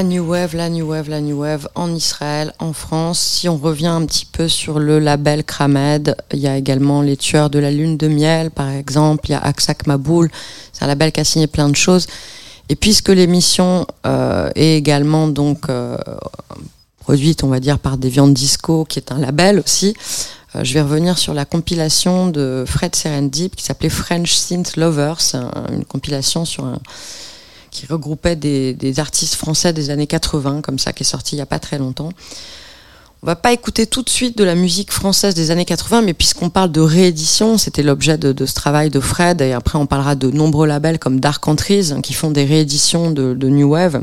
La 0.00 0.04
New 0.04 0.30
Wave, 0.30 0.56
la 0.56 0.70
New 0.70 0.86
Wave, 0.86 1.10
la 1.10 1.20
New 1.20 1.42
Wave 1.42 1.68
en 1.74 1.94
Israël, 1.94 2.54
en 2.58 2.72
France. 2.72 3.18
Si 3.18 3.50
on 3.50 3.58
revient 3.58 3.88
un 3.88 4.06
petit 4.06 4.24
peu 4.24 4.48
sur 4.48 4.78
le 4.78 4.98
label 4.98 5.44
Kramed, 5.44 6.16
il 6.32 6.38
y 6.38 6.48
a 6.48 6.56
également 6.56 7.02
Les 7.02 7.18
Tueurs 7.18 7.50
de 7.50 7.58
la 7.58 7.70
Lune 7.70 7.98
de 7.98 8.08
Miel, 8.08 8.50
par 8.50 8.70
exemple. 8.70 9.26
Il 9.28 9.32
y 9.32 9.34
a 9.34 9.40
Aksak 9.40 9.86
Maboul. 9.86 10.30
C'est 10.72 10.84
un 10.84 10.86
label 10.86 11.12
qui 11.12 11.20
a 11.20 11.24
signé 11.24 11.48
plein 11.48 11.68
de 11.68 11.76
choses. 11.76 12.06
Et 12.70 12.76
puisque 12.76 13.10
l'émission 13.10 13.86
euh, 14.06 14.48
est 14.54 14.74
également 14.74 15.28
donc 15.28 15.68
euh, 15.68 15.98
produite, 17.00 17.44
on 17.44 17.48
va 17.48 17.60
dire, 17.60 17.78
par 17.78 17.98
des 17.98 18.08
viandes 18.08 18.32
disco, 18.32 18.86
qui 18.86 18.98
est 19.00 19.12
un 19.12 19.18
label 19.18 19.58
aussi, 19.58 19.94
euh, 20.56 20.64
je 20.64 20.72
vais 20.72 20.80
revenir 20.80 21.18
sur 21.18 21.34
la 21.34 21.44
compilation 21.44 22.28
de 22.28 22.64
Fred 22.66 22.96
Serendip 22.96 23.54
qui 23.54 23.64
s'appelait 23.64 23.90
French 23.90 24.32
Synth 24.32 24.78
Lovers, 24.78 25.20
une 25.70 25.84
compilation 25.84 26.46
sur 26.46 26.64
un 26.64 26.78
qui 27.70 27.86
regroupait 27.86 28.36
des, 28.36 29.00
artistes 29.00 29.34
français 29.34 29.72
des 29.72 29.90
années 29.90 30.06
80, 30.06 30.60
comme 30.62 30.78
ça, 30.78 30.92
qui 30.92 31.02
est 31.02 31.06
sorti 31.06 31.34
il 31.34 31.38
n'y 31.38 31.42
a 31.42 31.46
pas 31.46 31.58
très 31.58 31.78
longtemps. 31.78 32.10
On 33.22 33.26
va 33.26 33.36
pas 33.36 33.52
écouter 33.52 33.86
tout 33.86 34.02
de 34.02 34.08
suite 34.08 34.38
de 34.38 34.44
la 34.44 34.54
musique 34.54 34.92
française 34.92 35.34
des 35.34 35.50
années 35.50 35.66
80, 35.66 36.02
mais 36.02 36.14
puisqu'on 36.14 36.48
parle 36.48 36.72
de 36.72 36.80
réédition, 36.80 37.58
c'était 37.58 37.82
l'objet 37.82 38.16
de, 38.16 38.46
ce 38.46 38.54
travail 38.54 38.88
de 38.88 38.98
Fred, 38.98 39.42
et 39.42 39.52
après 39.52 39.78
on 39.78 39.86
parlera 39.86 40.14
de 40.14 40.30
nombreux 40.30 40.66
labels 40.66 40.98
comme 40.98 41.20
Dark 41.20 41.44
Countries, 41.44 41.92
qui 42.02 42.14
font 42.14 42.30
des 42.30 42.44
rééditions 42.44 43.10
de, 43.10 43.34
de 43.34 43.48
New 43.48 43.68
Wave, 43.68 44.02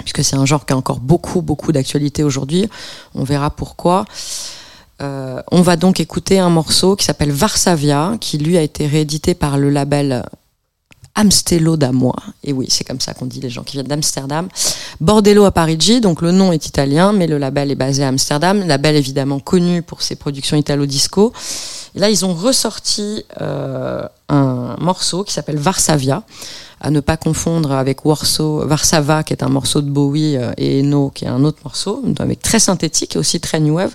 puisque 0.00 0.22
c'est 0.22 0.36
un 0.36 0.44
genre 0.44 0.66
qui 0.66 0.74
a 0.74 0.76
encore 0.76 1.00
beaucoup, 1.00 1.40
beaucoup 1.40 1.72
d'actualité 1.72 2.22
aujourd'hui. 2.22 2.68
On 3.14 3.24
verra 3.24 3.50
pourquoi. 3.50 4.04
Euh, 5.02 5.42
on 5.50 5.62
va 5.62 5.76
donc 5.76 6.00
écouter 6.00 6.38
un 6.38 6.48
morceau 6.48 6.96
qui 6.96 7.04
s'appelle 7.04 7.32
Varsavia, 7.32 8.16
qui 8.20 8.38
lui 8.38 8.56
a 8.56 8.62
été 8.62 8.86
réédité 8.86 9.34
par 9.34 9.58
le 9.58 9.70
label 9.70 10.24
Amstello 11.16 11.76
d'Amois. 11.76 12.16
Et 12.44 12.52
oui, 12.52 12.66
c'est 12.70 12.84
comme 12.84 13.00
ça 13.00 13.14
qu'on 13.14 13.26
dit 13.26 13.40
les 13.40 13.50
gens 13.50 13.64
qui 13.64 13.72
viennent 13.72 13.86
d'Amsterdam. 13.86 14.48
Bordello 15.00 15.44
à 15.44 15.50
Parigi, 15.50 16.00
donc 16.00 16.22
le 16.22 16.30
nom 16.30 16.52
est 16.52 16.66
italien, 16.66 17.12
mais 17.12 17.26
le 17.26 17.38
label 17.38 17.70
est 17.70 17.76
basé 17.76 18.04
à 18.04 18.08
Amsterdam. 18.08 18.64
Label 18.66 18.94
évidemment 18.94 19.40
connu 19.40 19.82
pour 19.82 20.02
ses 20.02 20.14
productions 20.14 20.56
italo-disco. 20.56 21.32
Et 21.94 21.98
là, 21.98 22.10
ils 22.10 22.24
ont 22.24 22.34
ressorti 22.34 23.24
euh, 23.40 24.06
un 24.28 24.76
morceau 24.78 25.24
qui 25.24 25.32
s'appelle 25.32 25.56
Varsavia, 25.56 26.22
à 26.80 26.90
ne 26.90 27.00
pas 27.00 27.16
confondre 27.16 27.72
avec 27.72 28.04
Warsaw, 28.04 28.66
Varsava, 28.66 29.22
qui 29.22 29.32
est 29.32 29.42
un 29.42 29.48
morceau 29.48 29.80
de 29.80 29.90
Bowie, 29.90 30.36
euh, 30.36 30.52
et 30.58 30.80
Eno, 30.80 31.10
qui 31.10 31.24
est 31.24 31.28
un 31.28 31.42
autre 31.44 31.58
morceau, 31.64 32.02
avec 32.18 32.42
très 32.42 32.58
synthétique 32.58 33.16
et 33.16 33.18
aussi 33.18 33.40
très 33.40 33.60
new 33.60 33.74
wave. 33.74 33.94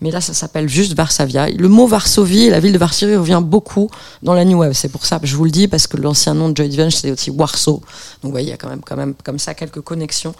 Mais 0.00 0.10
là, 0.10 0.20
ça 0.20 0.32
s'appelle 0.32 0.68
juste 0.68 0.94
Varsavia. 0.94 1.48
Le 1.50 1.68
mot 1.68 1.86
Varsovie, 1.86 2.50
la 2.50 2.60
ville 2.60 2.72
de 2.72 2.78
Varsovie, 2.78 3.16
revient 3.16 3.42
beaucoup 3.42 3.90
dans 4.22 4.34
la 4.34 4.44
new 4.44 4.58
wave. 4.58 4.72
C'est 4.72 4.88
pour 4.88 5.06
ça 5.06 5.18
que 5.18 5.26
je 5.26 5.36
vous 5.36 5.44
le 5.44 5.50
dis, 5.50 5.68
parce 5.68 5.86
que 5.86 5.96
l'ancien 5.96 6.34
nom 6.34 6.48
de 6.48 6.56
Joy 6.56 6.68
Division, 6.68 6.90
c'est 6.90 7.10
aussi 7.10 7.30
Warsaw. 7.30 7.74
Donc, 7.74 7.82
vous 8.22 8.30
voyez, 8.30 8.48
il 8.48 8.50
y 8.50 8.54
a 8.54 8.56
quand 8.56 8.68
même, 8.68 8.82
quand 8.84 8.96
même 8.96 9.14
comme 9.24 9.38
ça 9.38 9.54
quelques 9.54 9.80
connexions. 9.80 10.34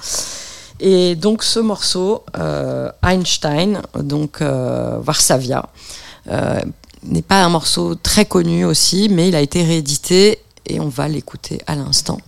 Et 0.80 1.14
donc, 1.14 1.44
ce 1.44 1.60
morceau, 1.60 2.24
euh, 2.36 2.90
Einstein, 3.04 3.82
donc 4.00 4.42
euh, 4.42 4.98
Varsavia, 5.00 5.68
euh, 6.28 6.60
n'est 7.04 7.22
pas 7.22 7.44
un 7.44 7.48
morceau 7.48 7.94
très 7.94 8.24
connu 8.24 8.64
aussi, 8.64 9.08
mais 9.08 9.28
il 9.28 9.36
a 9.36 9.40
été 9.40 9.62
réédité 9.62 10.41
et 10.66 10.80
on 10.80 10.88
va 10.88 11.08
l'écouter 11.08 11.60
à 11.66 11.74
l'instant. 11.74 12.18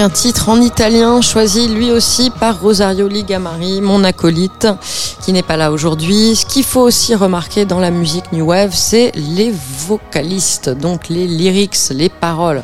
Un 0.00 0.08
titre 0.08 0.48
en 0.48 0.62
italien 0.62 1.20
choisi 1.20 1.68
lui 1.68 1.90
aussi 1.90 2.30
par 2.30 2.58
Rosario 2.58 3.06
Ligamari, 3.06 3.82
mon 3.82 4.02
acolyte, 4.02 4.66
qui 5.22 5.30
n'est 5.34 5.42
pas 5.42 5.58
là 5.58 5.70
aujourd'hui. 5.70 6.34
Ce 6.36 6.46
qu'il 6.46 6.64
faut 6.64 6.80
aussi 6.80 7.14
remarquer 7.14 7.66
dans 7.66 7.78
la 7.78 7.90
musique 7.90 8.32
New 8.32 8.46
Wave, 8.46 8.74
c'est 8.74 9.12
les 9.14 9.52
vocalistes, 9.86 10.70
donc 10.70 11.10
les 11.10 11.26
lyrics, 11.26 11.90
les 11.90 12.08
paroles. 12.08 12.62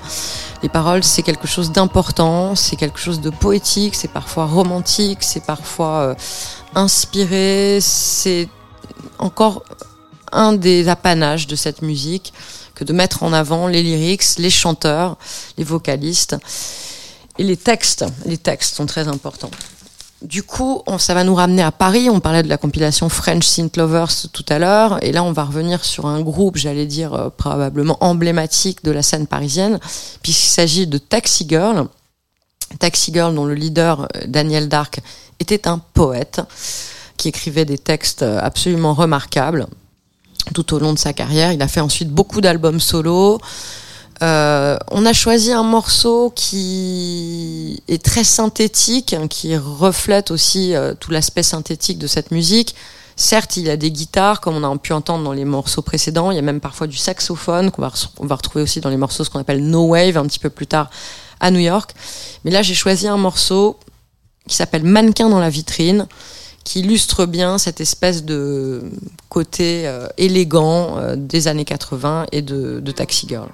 Les 0.63 0.71
paroles, 0.71 1.05
c'est 1.05 1.23
quelque 1.23 1.47
chose 1.47 1.73
d'important, 1.73 2.55
c'est 2.55 2.77
quelque 2.77 2.99
chose 2.99 3.21
de 3.21 3.29
poétique, 3.29 3.97
c'est 3.97 4.11
parfois 4.11 4.47
romantique, 4.47 5.19
c'est 5.21 5.45
parfois 5.45 5.99
euh, 5.99 6.15
inspiré, 6.75 7.81
c'est 7.83 8.49
encore 9.19 9.63
un 10.33 10.55
des 10.55 10.89
apanages 10.89 11.47
de 11.47 11.55
cette 11.55 11.83
musique 11.83 12.33
que 12.75 12.85
de 12.85 12.95
mettre 12.95 13.25
en 13.25 13.35
avant 13.35 13.67
les 13.67 13.83
lyrics, 13.83 14.39
les 14.39 14.51
chanteurs, 14.51 15.19
les 15.59 15.65
vocalistes. 15.65 16.37
Et 17.39 17.45
les 17.45 17.57
textes, 17.57 18.05
les 18.25 18.39
textes 18.39 18.77
sont 18.77 18.87
très 18.87 19.09
importants. 19.09 19.51
Du 20.23 20.43
coup, 20.43 20.83
on, 20.87 20.97
ça 20.97 21.13
va 21.13 21.25
nous 21.25 21.35
ramener 21.35 21.63
à 21.63 21.71
Paris. 21.71 22.09
On 22.09 22.21
parlait 22.21 22.43
de 22.43 22.49
la 22.49 22.57
compilation 22.57 23.09
French 23.11 23.45
Synth 23.45 23.77
Lovers 23.77 24.31
tout 24.33 24.45
à 24.49 24.59
l'heure. 24.59 25.03
Et 25.05 25.13
là, 25.13 25.23
on 25.23 25.33
va 25.33 25.45
revenir 25.45 25.85
sur 25.85 26.07
un 26.07 26.23
groupe, 26.23 26.57
j'allais 26.57 26.87
dire, 26.87 27.13
euh, 27.13 27.29
probablement 27.29 27.99
emblématique 28.01 28.83
de 28.83 28.91
la 28.91 29.03
scène 29.03 29.27
parisienne, 29.27 29.79
puisqu'il 30.23 30.49
s'agit 30.49 30.87
de 30.87 30.97
Taxi 30.97 31.47
Girl. 31.47 31.87
Taxi 32.79 33.13
Girl, 33.13 33.35
dont 33.35 33.45
le 33.45 33.55
leader, 33.55 34.09
euh, 34.17 34.25
Daniel 34.27 34.69
Dark, 34.69 35.01
était 35.39 35.69
un 35.69 35.79
poète 35.79 36.41
qui 37.19 37.29
écrivait 37.29 37.67
des 37.67 37.79
textes 37.79 38.23
euh, 38.23 38.39
absolument 38.41 38.95
remarquables 38.95 39.67
tout 40.55 40.75
au 40.75 40.79
long 40.79 40.93
de 40.93 40.99
sa 40.99 41.13
carrière. 41.13 41.53
Il 41.53 41.61
a 41.61 41.69
fait 41.69 41.81
ensuite 41.81 42.11
beaucoup 42.11 42.41
d'albums 42.41 42.81
solo. 42.81 43.41
Euh, 44.23 44.79
on 44.91 45.05
a 45.05 45.13
choisi 45.13 45.53
un 45.53 45.63
morceau 45.63 46.33
qui 46.35 47.83
est 47.89 48.03
très 48.03 48.25
synthétique, 48.25 49.13
hein, 49.13 49.29
qui 49.29 49.57
reflète 49.57 50.31
aussi 50.31 50.75
euh, 50.75 50.95
tout 50.99 51.11
l'aspect 51.11 51.43
synthétique 51.43 51.99
de 51.99 52.07
cette 52.07 52.31
musique. 52.31 52.75
Certes, 53.17 53.57
il 53.57 53.65
y 53.65 53.71
a 53.71 53.77
des 53.77 53.91
guitares, 53.91 54.41
comme 54.41 54.57
on 54.57 54.65
a 54.65 54.79
pu 54.79 54.93
entendre 54.93 55.25
dans 55.25 55.33
les 55.33 55.45
morceaux 55.45 55.83
précédents. 55.83 56.31
Il 56.31 56.37
y 56.37 56.39
a 56.39 56.43
même 56.43 56.61
parfois 56.61 56.87
du 56.87 56.97
saxophone 56.97 57.71
qu'on 57.71 57.83
va, 57.83 58.35
retrouver 58.35 58.63
aussi 58.63 58.81
dans 58.81 58.91
les 58.91 58.97
morceaux 58.97 59.25
ce 59.25 59.31
qu'on 59.31 59.39
appelle 59.41 59.65
No 59.65 59.89
Wave 59.89 60.17
un 60.17 60.27
petit 60.27 60.39
peu 60.39 60.51
plus 60.51 60.67
tard 60.67 60.91
à 61.41 61.51
New 61.51 61.61
York. 61.61 61.95
Mais 62.45 62.51
là, 62.51 62.63
j'ai 62.63 62.75
choisi 62.75 63.09
un 63.09 63.17
morceau 63.17 63.79
qui 64.49 64.55
s'appelle 64.55 64.85
Mannequin 64.85 65.29
dans 65.29 65.41
la 65.41 65.51
vitrine, 65.51 66.07
qui 66.63 66.81
illustre 66.81 67.27
bien 67.27 67.59
cette 67.59 67.81
espèce 67.81 68.25
de 68.25 68.83
côté 69.29 69.87
euh, 69.87 70.09
élégant 70.19 71.17
des 71.17 71.49
années 71.49 71.65
80 71.65 72.27
et 72.33 72.43
de, 72.43 72.81
de 72.81 72.93
Taxi 72.93 73.27
Girl. 73.29 73.49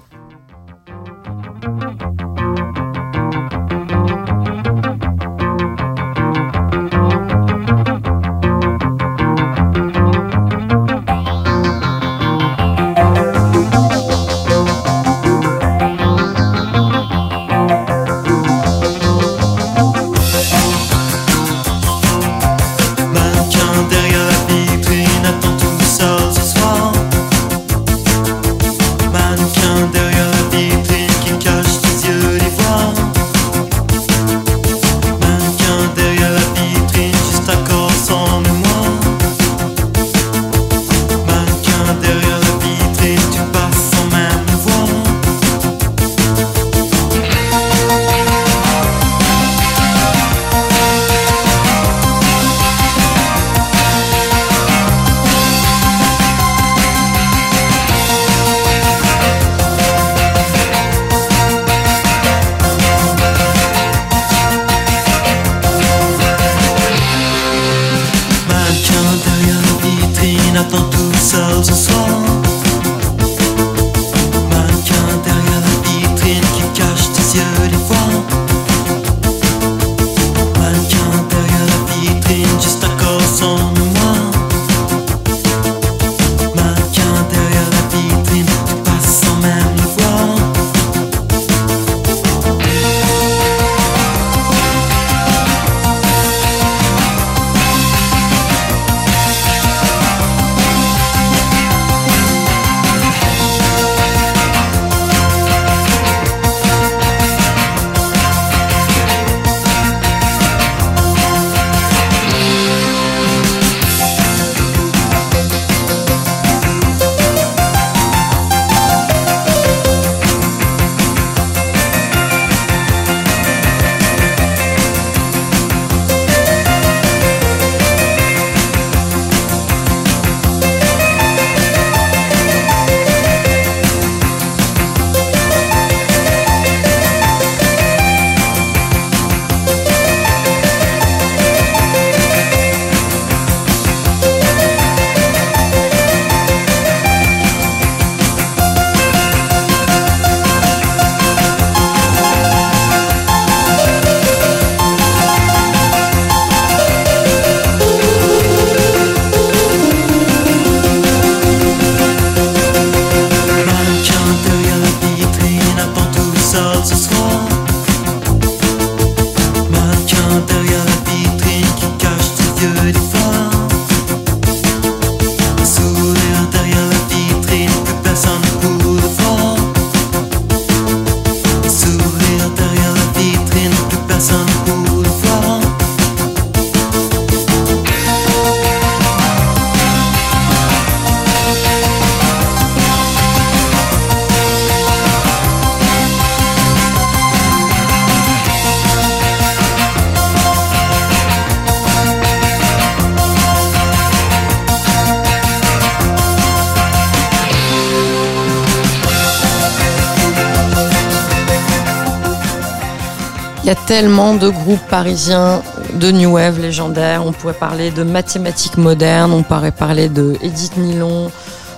Tellement 213.93 214.33
de 214.33 214.49
groupes 214.49 214.89
parisiens 214.89 215.63
de 215.93 216.11
New 216.11 216.33
Wave 216.33 216.59
légendaires. 216.59 217.27
On 217.27 217.33
pourrait 217.33 217.53
parler 217.53 217.91
de 217.91 218.03
Mathématiques 218.03 218.79
modernes, 218.79 219.33
on 219.33 219.43
pourrait 219.43 219.71
parler 219.71 220.09
de 220.09 220.35
Edith 220.41 220.79
Nilon, 220.79 221.31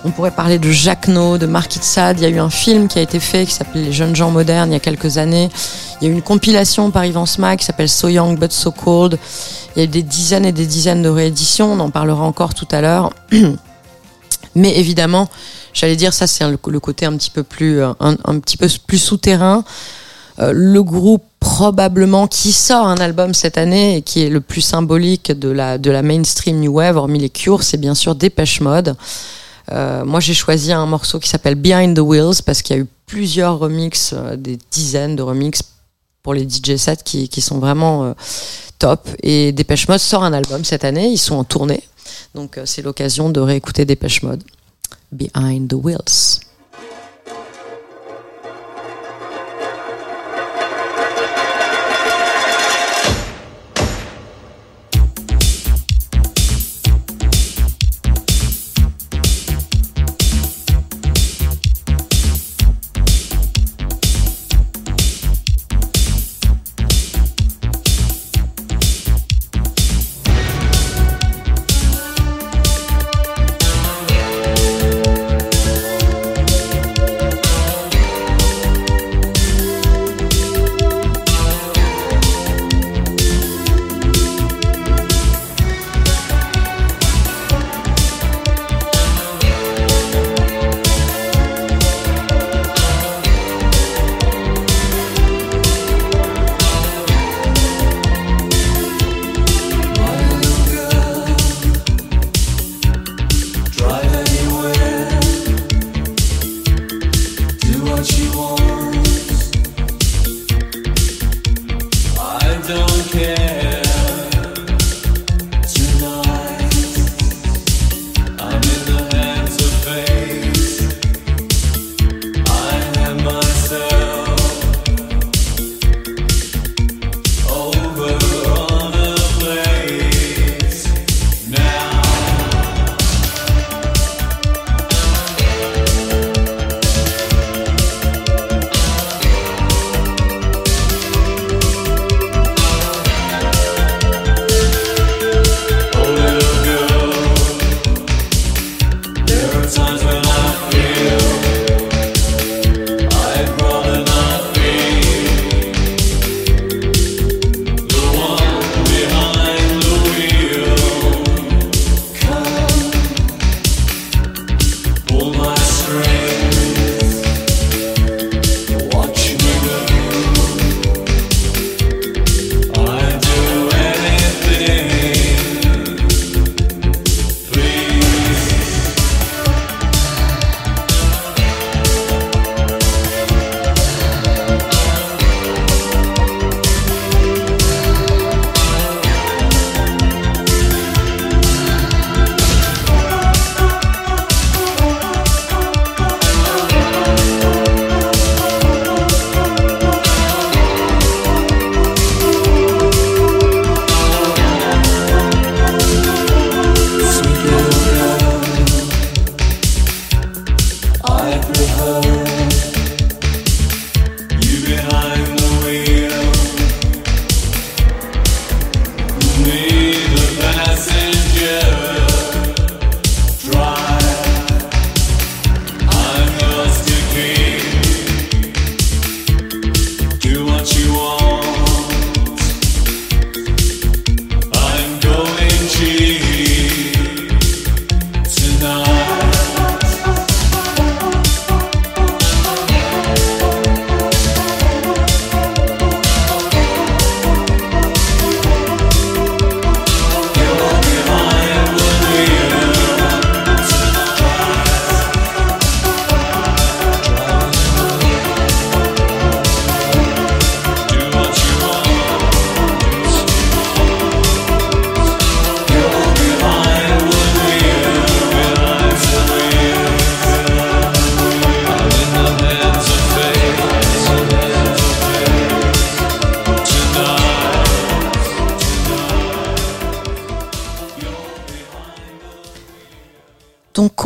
on 0.05 0.13
pourrait 0.13 0.31
parler 0.31 0.61
de 0.61 0.71
Jacques 0.71 1.09
No, 1.09 1.39
de 1.39 1.47
Marquis 1.47 1.81
de. 1.81 2.19
Il 2.19 2.23
y 2.23 2.25
a 2.25 2.29
eu 2.29 2.39
un 2.39 2.51
film 2.51 2.87
qui 2.87 3.01
a 3.01 3.03
été 3.03 3.19
fait 3.19 3.47
qui 3.47 3.53
s'appelle 3.53 3.83
Les 3.83 3.93
jeunes 3.93 4.15
gens 4.15 4.31
modernes 4.31 4.71
il 4.71 4.75
y 4.75 4.77
a 4.77 4.81
quelques 4.81 5.19
années. 5.19 5.49
Il 6.01 6.07
y 6.07 6.09
a 6.09 6.13
eu 6.13 6.15
une 6.15 6.23
compilation 6.23 6.93
par 6.93 7.05
Ivan 7.05 7.27
Smack 7.27 7.59
qui 7.59 7.65
s'appelle 7.65 7.89
So 7.89 8.07
Young 8.07 8.39
But 8.39 8.53
So 8.53 8.71
Cold. 8.71 9.19
Il 9.75 9.81
y 9.81 9.83
a 9.83 9.85
eu 9.87 9.89
des 9.89 10.05
dizaines 10.05 10.47
et 10.47 10.53
des 10.53 10.67
dizaines 10.67 11.03
de 11.03 11.09
rééditions. 11.09 11.73
On 11.73 11.81
en 11.81 11.91
parlera 11.91 12.23
encore 12.23 12.55
tout 12.55 12.69
à 12.71 12.81
l'heure. 12.81 13.11
Mais 14.55 14.79
évidemment, 14.79 15.29
j'allais 15.73 15.97
dire 15.97 16.15
ça, 16.15 16.29
c'est 16.29 16.49
le, 16.49 16.57
côté 16.79 17.07
un 17.07 17.17
petit 17.17 17.31
peu 17.31 17.43
plus, 17.43 17.83
un, 17.83 17.97
un 17.99 18.39
petit 18.39 18.57
peu 18.57 18.69
plus 18.87 18.99
souterrain. 18.99 19.65
Euh, 20.41 20.53
le 20.53 20.83
groupe 20.83 21.23
probablement 21.39 22.27
qui 22.27 22.53
sort 22.53 22.87
un 22.87 22.97
album 22.97 23.35
cette 23.35 23.59
année 23.59 23.97
et 23.97 24.03
qui 24.03 24.23
est 24.23 24.31
le 24.31 24.41
plus 24.41 24.61
symbolique 24.61 25.31
de 25.31 25.49
la, 25.49 25.79
de 25.79 25.91
la 25.91 26.03
mainstream 26.03 26.59
new 26.59 26.73
wave, 26.73 26.97
hormis 26.97 27.21
les 27.21 27.31
Cures, 27.31 27.63
c'est 27.63 27.77
bien 27.77 27.95
sûr 27.95 28.15
Dépêche 28.15 28.61
Mode. 28.61 28.97
Euh, 29.73 30.05
moi, 30.05 30.21
j'ai 30.21 30.35
choisi 30.35 30.73
un 30.73 30.87
morceau 30.87 31.21
qui 31.21 31.29
s'appelle 31.29 31.55
Behind 31.55 31.97
the 31.97 32.01
Wheels 32.01 32.43
parce 32.45 32.63
qu'il 32.63 32.77
y 32.77 32.79
a 32.79 32.83
eu 32.83 32.87
plusieurs 33.07 33.59
remixes, 33.59 34.13
euh, 34.15 34.37
des 34.37 34.59
dizaines 34.71 35.17
de 35.17 35.23
remixes 35.23 35.63
pour 36.23 36.35
les 36.35 36.49
DJ 36.49 36.77
sets 36.77 36.97
qui, 37.05 37.29
qui 37.29 37.41
sont 37.41 37.59
vraiment 37.59 38.15
top. 38.79 39.09
Et 39.23 39.53
Dépêche 39.53 39.89
Mode 39.89 40.01
sort 40.01 40.25
un 40.25 40.33
album 40.33 40.65
cette 40.65 40.85
année, 40.85 41.09
ils 41.09 41.19
sont 41.19 41.35
en 41.35 41.45
tournée. 41.45 41.83
Donc, 42.35 42.59
c'est 42.65 42.81
l'occasion 42.81 43.29
de 43.29 43.41
réécouter 43.41 43.85
Dépêche 43.85 44.23
Mode. 44.23 44.43
Behind 45.13 45.69
the 45.69 45.75
Wheels. 45.75 46.41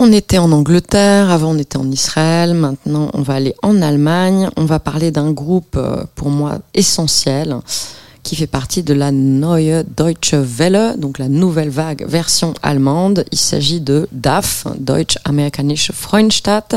Qu'on 0.09 0.15
était 0.15 0.39
en 0.39 0.53
Angleterre, 0.53 1.31
avant 1.31 1.51
on 1.51 1.59
était 1.59 1.77
en 1.77 1.91
Israël, 1.91 2.55
maintenant 2.55 3.11
on 3.13 3.21
va 3.21 3.35
aller 3.35 3.55
en 3.63 3.83
Allemagne. 3.83 4.49
On 4.57 4.65
va 4.65 4.79
parler 4.79 5.11
d'un 5.11 5.33
groupe 5.33 5.77
euh, 5.77 6.03
pour 6.15 6.31
moi 6.31 6.61
essentiel 6.73 7.59
qui 8.23 8.35
fait 8.35 8.47
partie 8.47 8.83
de 8.83 8.95
la 8.95 9.13
Neue 9.13 9.85
Deutsche 9.85 10.33
Welle, 10.33 10.95
donc 10.97 11.19
la 11.19 11.29
nouvelle 11.29 11.69
vague 11.69 12.07
version 12.09 12.55
allemande. 12.63 13.27
Il 13.33 13.39
s'agit 13.39 13.83
de 13.83 14.09
DAF, 14.13 14.67
Deutsch 14.79 15.19
Amerikanische 15.25 15.93
Freundstadt. 15.93 16.77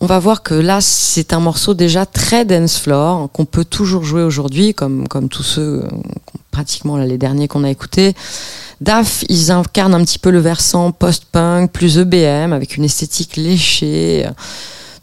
On 0.00 0.06
va 0.06 0.20
voir 0.20 0.44
que 0.44 0.54
là, 0.54 0.78
c'est 0.80 1.32
un 1.32 1.40
morceau 1.40 1.74
déjà 1.74 2.06
très 2.06 2.44
dance 2.44 2.78
floor 2.78 3.32
qu'on 3.32 3.46
peut 3.46 3.64
toujours 3.64 4.04
jouer 4.04 4.22
aujourd'hui, 4.22 4.74
comme, 4.74 5.08
comme 5.08 5.28
tous 5.28 5.42
ceux, 5.42 5.82
euh, 5.82 5.88
pratiquement 6.52 6.98
les 6.98 7.18
derniers 7.18 7.48
qu'on 7.48 7.64
a 7.64 7.70
écoutés. 7.70 8.14
DAF, 8.80 9.24
ils 9.28 9.50
incarnent 9.50 9.94
un 9.94 10.04
petit 10.04 10.18
peu 10.18 10.30
le 10.30 10.38
versant 10.38 10.92
post-punk, 10.92 11.72
plus 11.72 11.98
EBM, 11.98 12.52
avec 12.52 12.76
une 12.76 12.84
esthétique 12.84 13.36
léchée, 13.36 14.26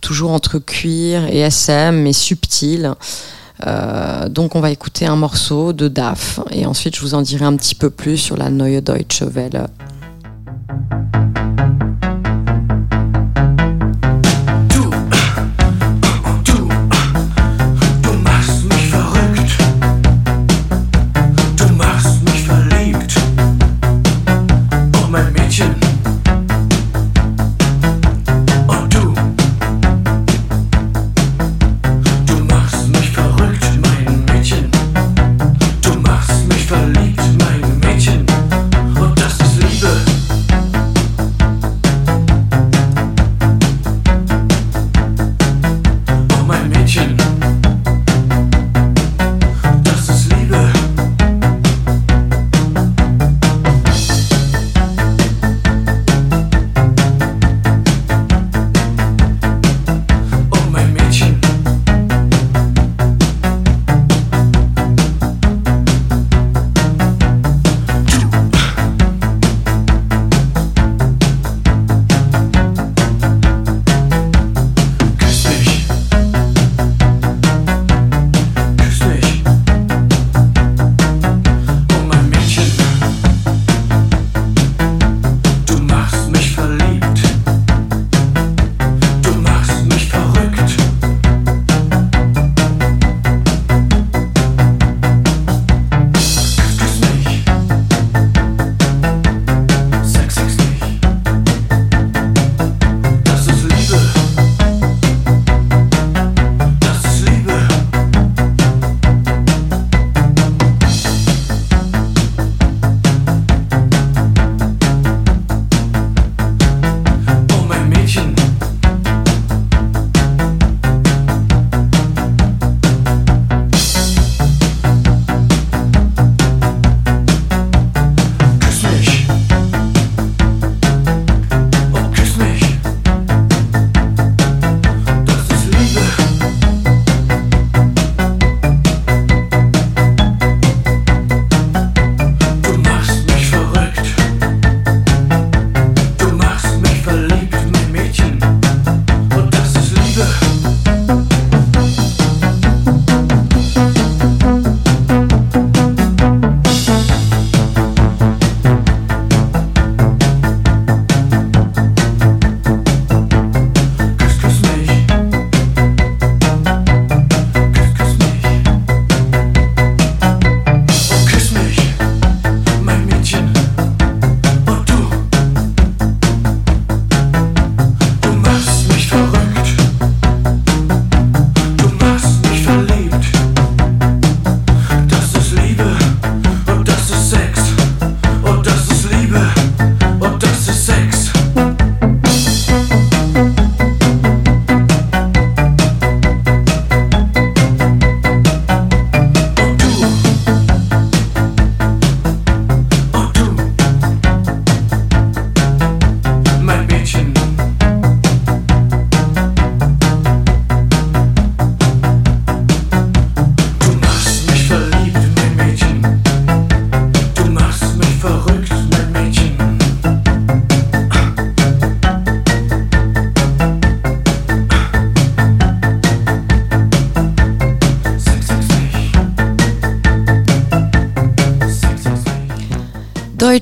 toujours 0.01 0.31
entre 0.31 0.59
cuir 0.59 1.25
et 1.25 1.39
SM, 1.39 2.01
mais 2.01 2.13
subtile. 2.13 2.93
Euh, 3.65 4.27
donc 4.29 4.55
on 4.55 4.59
va 4.59 4.69
écouter 4.69 5.05
un 5.05 5.15
morceau 5.15 5.71
de 5.71 5.87
DAF 5.87 6.41
et 6.51 6.65
ensuite 6.65 6.95
je 6.95 7.01
vous 7.01 7.13
en 7.13 7.21
dirai 7.21 7.45
un 7.45 7.55
petit 7.55 7.75
peu 7.75 7.89
plus 7.89 8.17
sur 8.17 8.35
la 8.35 8.49
Neue 8.49 8.81
Deutsche 8.81 9.21
Welle. 9.21 9.67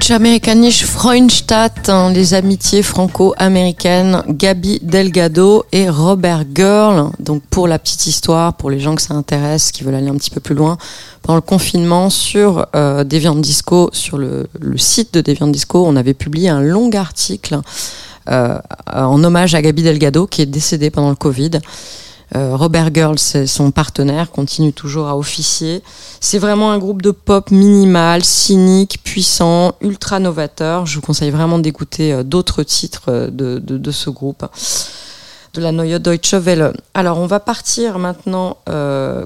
Deutsch-Amerikanische 0.04 0.84
Freundstadt, 0.84 1.90
les 2.14 2.34
amitiés 2.34 2.84
franco-américaines, 2.84 4.22
Gabi 4.28 4.80
Delgado 4.82 5.64
et 5.72 5.90
Robert 5.90 6.44
Girl. 6.54 7.12
Donc 7.22 7.42
pour 7.50 7.70
la 7.70 7.80
petite 7.80 8.06
histoire, 8.06 8.54
pour 8.56 8.70
les 8.70 8.82
gens 8.82 8.96
que 8.96 9.02
ça 9.02 9.14
intéresse, 9.14 9.72
qui 9.72 9.86
veulent 9.86 9.96
aller 9.96 10.10
un 10.10 10.18
petit 10.18 10.30
peu 10.30 10.42
plus 10.42 10.56
loin, 10.56 10.78
pendant 11.22 11.38
le 11.38 11.42
confinement 11.42 12.10
sur 12.10 12.68
euh, 12.76 13.06
Deviant 13.06 13.36
Disco, 13.36 13.92
sur 13.94 14.18
le, 14.18 14.48
le 14.60 14.78
site 14.78 15.14
de 15.14 15.22
Deviant 15.22 15.48
Disco, 15.48 15.86
on 15.88 15.96
avait 15.96 16.14
publié 16.14 16.50
un 16.50 16.60
long 16.60 16.90
article 16.92 17.62
euh, 18.30 18.60
en 18.92 19.24
hommage 19.24 19.56
à 19.56 19.62
Gabi 19.62 19.84
Delgado 19.84 20.28
qui 20.28 20.42
est 20.42 20.48
décédée 20.48 20.90
pendant 20.90 21.12
le 21.12 21.16
Covid. 21.16 21.52
Euh, 22.36 22.56
Robert 22.56 22.90
Girls, 22.94 23.20
son 23.20 23.72
partenaire, 23.72 24.32
continue 24.32 24.74
toujours 24.74 25.08
à 25.08 25.18
officier. 25.18 25.84
C'est 26.20 26.40
vraiment 26.40 26.72
un 26.72 26.80
groupe 26.80 27.02
de 27.02 27.12
pop 27.12 27.52
minimal, 27.52 28.24
cynique, 28.24 29.00
puissant, 29.04 29.74
ultra 29.82 30.20
novateur. 30.20 30.86
Je 30.86 30.96
vous 30.96 31.02
conseille 31.02 31.30
vraiment 31.30 31.60
d'écouter 31.60 32.12
euh, 32.12 32.24
d'autres 32.24 32.64
titres 32.64 33.04
euh, 33.10 33.28
de, 33.30 33.60
de, 33.60 33.92
ce 33.92 34.10
groupe 34.10 34.46
de 35.54 35.62
la 35.62 35.72
Neue 35.72 36.00
Deutsche 36.00 36.34
Welle. 36.34 36.74
Alors 36.96 37.20
on 37.20 37.28
va 37.28 37.40
partir 37.40 38.00
maintenant 38.00 38.58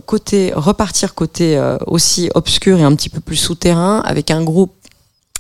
côté 0.06 0.52
repartir 0.54 1.16
côté 1.16 1.58
aussi 1.86 2.30
obscur 2.36 2.78
et 2.78 2.84
un 2.84 2.94
petit 2.96 3.08
peu 3.08 3.22
plus 3.22 3.38
souterrain 3.38 4.02
avec 4.06 4.30
un 4.30 4.44
groupe 4.44 4.74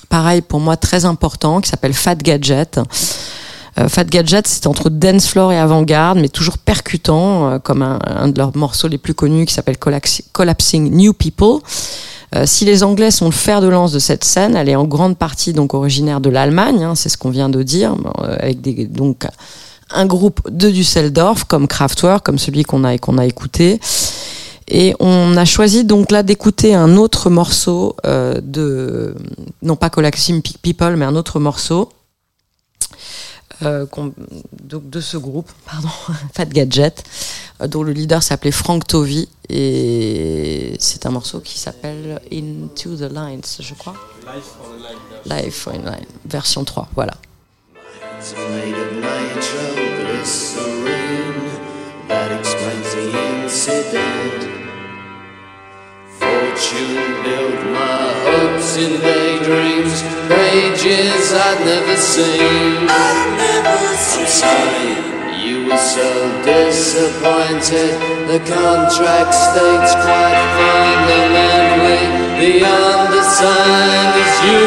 pareil 0.08 0.42
pour 0.42 0.62
moi 0.62 0.78
très 0.78 1.04
important 1.04 1.60
qui 1.60 1.70
s'appelle 1.70 1.94
Fat 1.94 2.16
Gadget. 2.16 2.80
Euh, 3.80 3.88
Fat 3.88 4.06
Gadget, 4.06 4.48
c'est 4.48 4.68
entre 4.68 4.90
dance 4.90 5.28
floor 5.28 5.52
et 5.52 5.60
avant-garde, 5.60 6.20
mais 6.20 6.30
toujours 6.30 6.58
percutant, 6.58 7.50
euh, 7.50 7.60
comme 7.60 7.82
un, 7.82 8.28
de 8.28 8.38
leurs 8.38 8.56
morceaux 8.56 8.88
les 8.88 8.98
plus 8.98 9.14
connus 9.14 9.46
qui 9.46 9.54
s'appelle 9.54 9.78
Collapsi- 9.78 10.24
Collapsing 10.32 10.92
New 10.96 11.14
People. 11.14 11.62
Euh, 12.36 12.46
si 12.46 12.66
les 12.66 12.84
Anglais 12.84 13.12
sont 13.12 13.26
le 13.26 13.32
fer 13.32 13.62
de 13.62 13.68
lance 13.68 13.92
de 13.92 14.00
cette 14.00 14.24
scène, 14.24 14.56
elle 14.56 14.70
est 14.70 14.76
en 14.76 14.86
grande 14.86 15.18
partie 15.18 15.54
donc 15.54 15.74
originaire 15.74 16.20
de 16.22 16.30
l'Allemagne, 16.30 16.84
hein, 16.84 16.96
c'est 16.96 17.10
ce 17.10 17.18
qu'on 17.18 17.30
vient 17.30 17.50
de 17.50 17.64
dire, 17.64 17.96
avec 18.40 18.62
des, 18.62 18.86
donc 18.86 19.26
un 19.92 20.06
groupe 20.06 20.42
de 20.50 20.70
Düsseldorf 20.70 21.46
comme 21.46 21.68
Kraftwerk, 21.68 22.26
comme 22.26 22.38
celui 22.38 22.64
qu'on 22.64 22.84
a 22.84 22.90
a 22.90 23.26
écouté. 23.26 23.80
Et 24.70 24.94
on 25.00 25.38
a 25.38 25.46
choisi 25.46 25.86
donc 25.86 26.12
là 26.12 26.24
d'écouter 26.24 26.76
un 26.76 26.98
autre 26.98 27.30
morceau 27.30 27.96
de 28.04 29.16
non 29.62 29.78
pas 29.78 29.90
Collapsing 29.90 30.42
People, 30.62 30.98
mais 30.98 31.06
un 31.06 31.16
autre 31.16 31.40
morceau 31.40 31.88
euh, 33.64 33.86
de 34.64 35.02
ce 35.02 35.18
groupe, 35.18 35.52
pardon, 35.66 35.90
Fat 36.34 36.46
Gadget, 36.46 37.04
euh, 37.62 37.68
dont 37.68 37.84
le 37.84 37.92
leader 37.92 38.22
s'appelait 38.22 38.52
Frank 38.52 38.86
Tovey 38.86 39.28
et 39.50 40.76
c'est 40.80 41.06
un 41.06 41.12
morceau 41.12 41.40
qui 41.40 41.58
s'appelle 41.58 42.22
Into 42.32 42.96
the 42.96 43.12
Lines, 43.12 43.42
je 43.60 43.74
crois. 43.74 43.96
Life 45.26 45.68
in 45.68 45.90
Line, 45.90 46.06
version 46.26 46.64
3, 46.64 46.90
voilà. 46.96 47.14
The. 53.68 54.47
Fortune 56.28 57.24
built 57.24 57.62
my 57.72 58.04
hopes 58.28 58.76
in 58.76 59.00
daydreams, 59.00 60.04
pages 60.28 61.32
I'd 61.32 61.60
never 61.64 61.96
seen. 61.96 62.88
I'm 62.90 64.28
sorry, 64.28 64.92
you 65.40 65.68
were 65.68 65.84
so 65.96 66.10
disappointed. 66.44 67.96
The 68.28 68.40
contract 68.44 69.34
states 69.34 69.92
quite 70.04 70.42
fundamentally 70.58 72.04
the 72.40 72.54
undersigned 72.66 74.14
is 74.24 74.36
you 74.48 74.62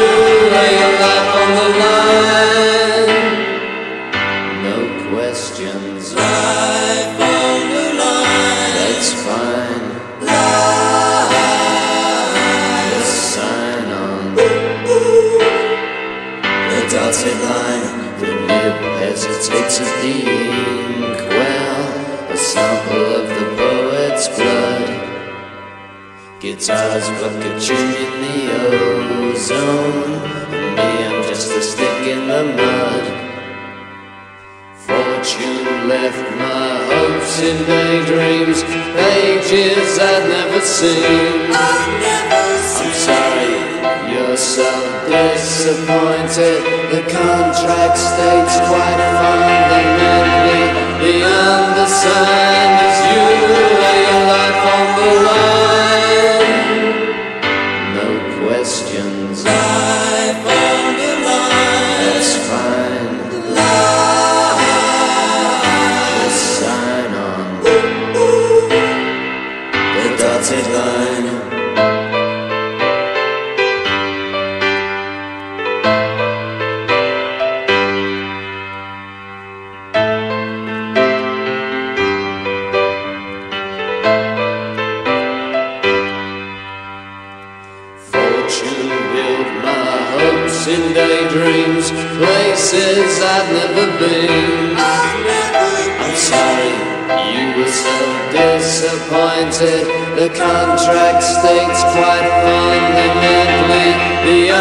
lay 0.55 0.71
your 0.81 0.95
life 1.05 1.35
on 1.41 1.49
the 1.55 1.67
line. 1.79 2.70
Guitars 26.41 27.05
pluck 27.19 27.37
a 27.45 27.59
tune 27.59 27.93
in 28.01 28.13
the 28.25 28.39
ozone. 29.29 30.25
And 30.49 30.75
me, 30.75 30.89
I'm 31.05 31.21
just 31.29 31.51
a 31.51 31.61
stick 31.61 32.07
in 32.07 32.27
the 32.27 32.43
mud. 32.57 33.05
Fortune 34.73 35.87
left 35.87 36.25
my 36.41 36.81
hopes 36.89 37.39
in 37.45 37.57
daydreams, 37.67 38.63
pages 38.63 39.99
I'd 39.99 40.29
never 40.33 40.61
seen. 40.65 41.53
I'm 41.53 42.93
sorry, 43.05 44.11
you're 44.11 44.35
so 44.35 44.65
disappointed. 45.13 46.57
The 46.89 47.03
contract 47.05 47.97
states 47.99 48.57
quite 48.65 49.01
fundamentally 49.21 50.63
Beyond 51.01 51.77
the 51.77 51.81
undersigned 51.85 52.77
is 52.89 52.97
you 53.13 53.90
never. 94.01 95.61
I'm 96.01 96.15
sorry, 96.15 96.73
you 97.33 97.45
were 97.57 97.69
so 97.69 97.97
disappointed. 98.33 99.85
The 100.17 100.29
contract 100.29 101.23
states 101.23 101.81
quite 101.93 102.27
fundamentally 102.43 103.89
the 104.25 104.51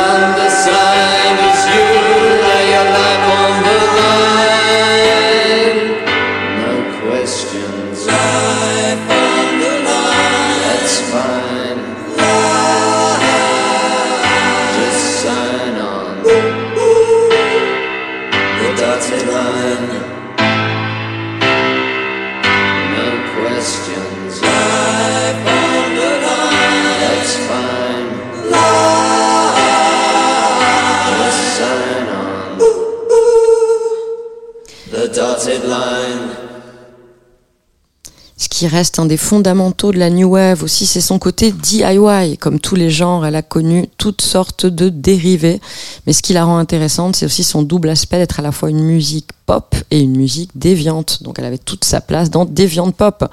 qui 38.61 38.66
reste 38.66 38.98
un 38.98 39.06
des 39.06 39.16
fondamentaux 39.16 39.90
de 39.90 39.98
la 39.98 40.11
New 40.11 40.32
Wave 40.32 40.62
aussi, 40.62 40.84
c'est 40.84 41.00
son 41.00 41.18
côté 41.18 41.50
DIY. 41.50 42.36
Comme 42.36 42.61
tous 42.61 42.74
les 42.74 42.90
genres, 42.90 43.24
elle 43.24 43.36
a 43.36 43.40
connu 43.40 43.88
toutes 43.96 44.20
sortes 44.20 44.66
de 44.66 44.90
dérivés. 44.90 45.62
Mais 46.06 46.12
ce 46.12 46.20
qui 46.20 46.34
la 46.34 46.44
rend 46.44 46.58
intéressante, 46.58 47.16
c'est 47.16 47.24
aussi 47.24 47.42
son 47.42 47.62
double 47.62 47.88
aspect 47.88 48.18
d'être 48.18 48.38
à 48.38 48.42
la 48.42 48.52
fois 48.52 48.68
une 48.68 48.84
musique 48.84 49.28
pop 49.51 49.74
et 49.90 49.98
une 49.98 50.16
musique 50.16 50.53
déviante. 50.55 51.24
Donc 51.24 51.40
elle 51.40 51.44
avait 51.44 51.59
toute 51.59 51.84
sa 51.84 52.01
place 52.01 52.30
dans 52.30 52.44
Déviante 52.44 52.94
Pop, 52.94 53.24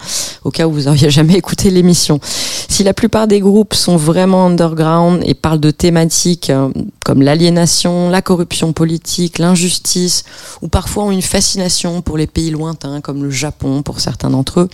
au 0.44 0.50
cas 0.50 0.66
où 0.66 0.72
vous 0.72 0.88
auriez 0.88 1.10
jamais 1.20 1.36
écouté 1.36 1.70
l'émission. 1.70 2.20
Si 2.24 2.84
la 2.84 2.96
plupart 2.96 3.28
des 3.28 3.40
groupes 3.40 3.76
sont 3.76 3.98
vraiment 3.98 4.48
underground 4.48 5.22
et 5.24 5.36
parlent 5.36 5.60
de 5.60 5.70
thématiques 5.70 6.50
euh, 6.50 6.70
comme 7.06 7.22
l'aliénation, 7.22 8.10
la 8.10 8.24
corruption 8.24 8.74
politique, 8.74 9.38
l'injustice, 9.38 10.24
ou 10.64 10.70
parfois 10.70 11.04
ont 11.04 11.12
une 11.12 11.22
fascination 11.22 12.02
pour 12.02 12.18
les 12.18 12.26
pays 12.26 12.50
lointains 12.50 13.00
comme 13.00 13.24
le 13.24 13.30
Japon 13.30 13.84
pour 13.84 14.00
certains 14.00 14.32
d'entre 14.32 14.62
eux, 14.62 14.70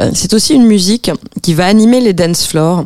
euh, 0.00 0.10
c'est 0.12 0.34
aussi 0.34 0.52
une 0.52 0.66
musique 0.66 1.10
qui 1.42 1.54
va 1.54 1.64
animer 1.64 2.00
les 2.00 2.12
dance 2.12 2.46
floors 2.46 2.84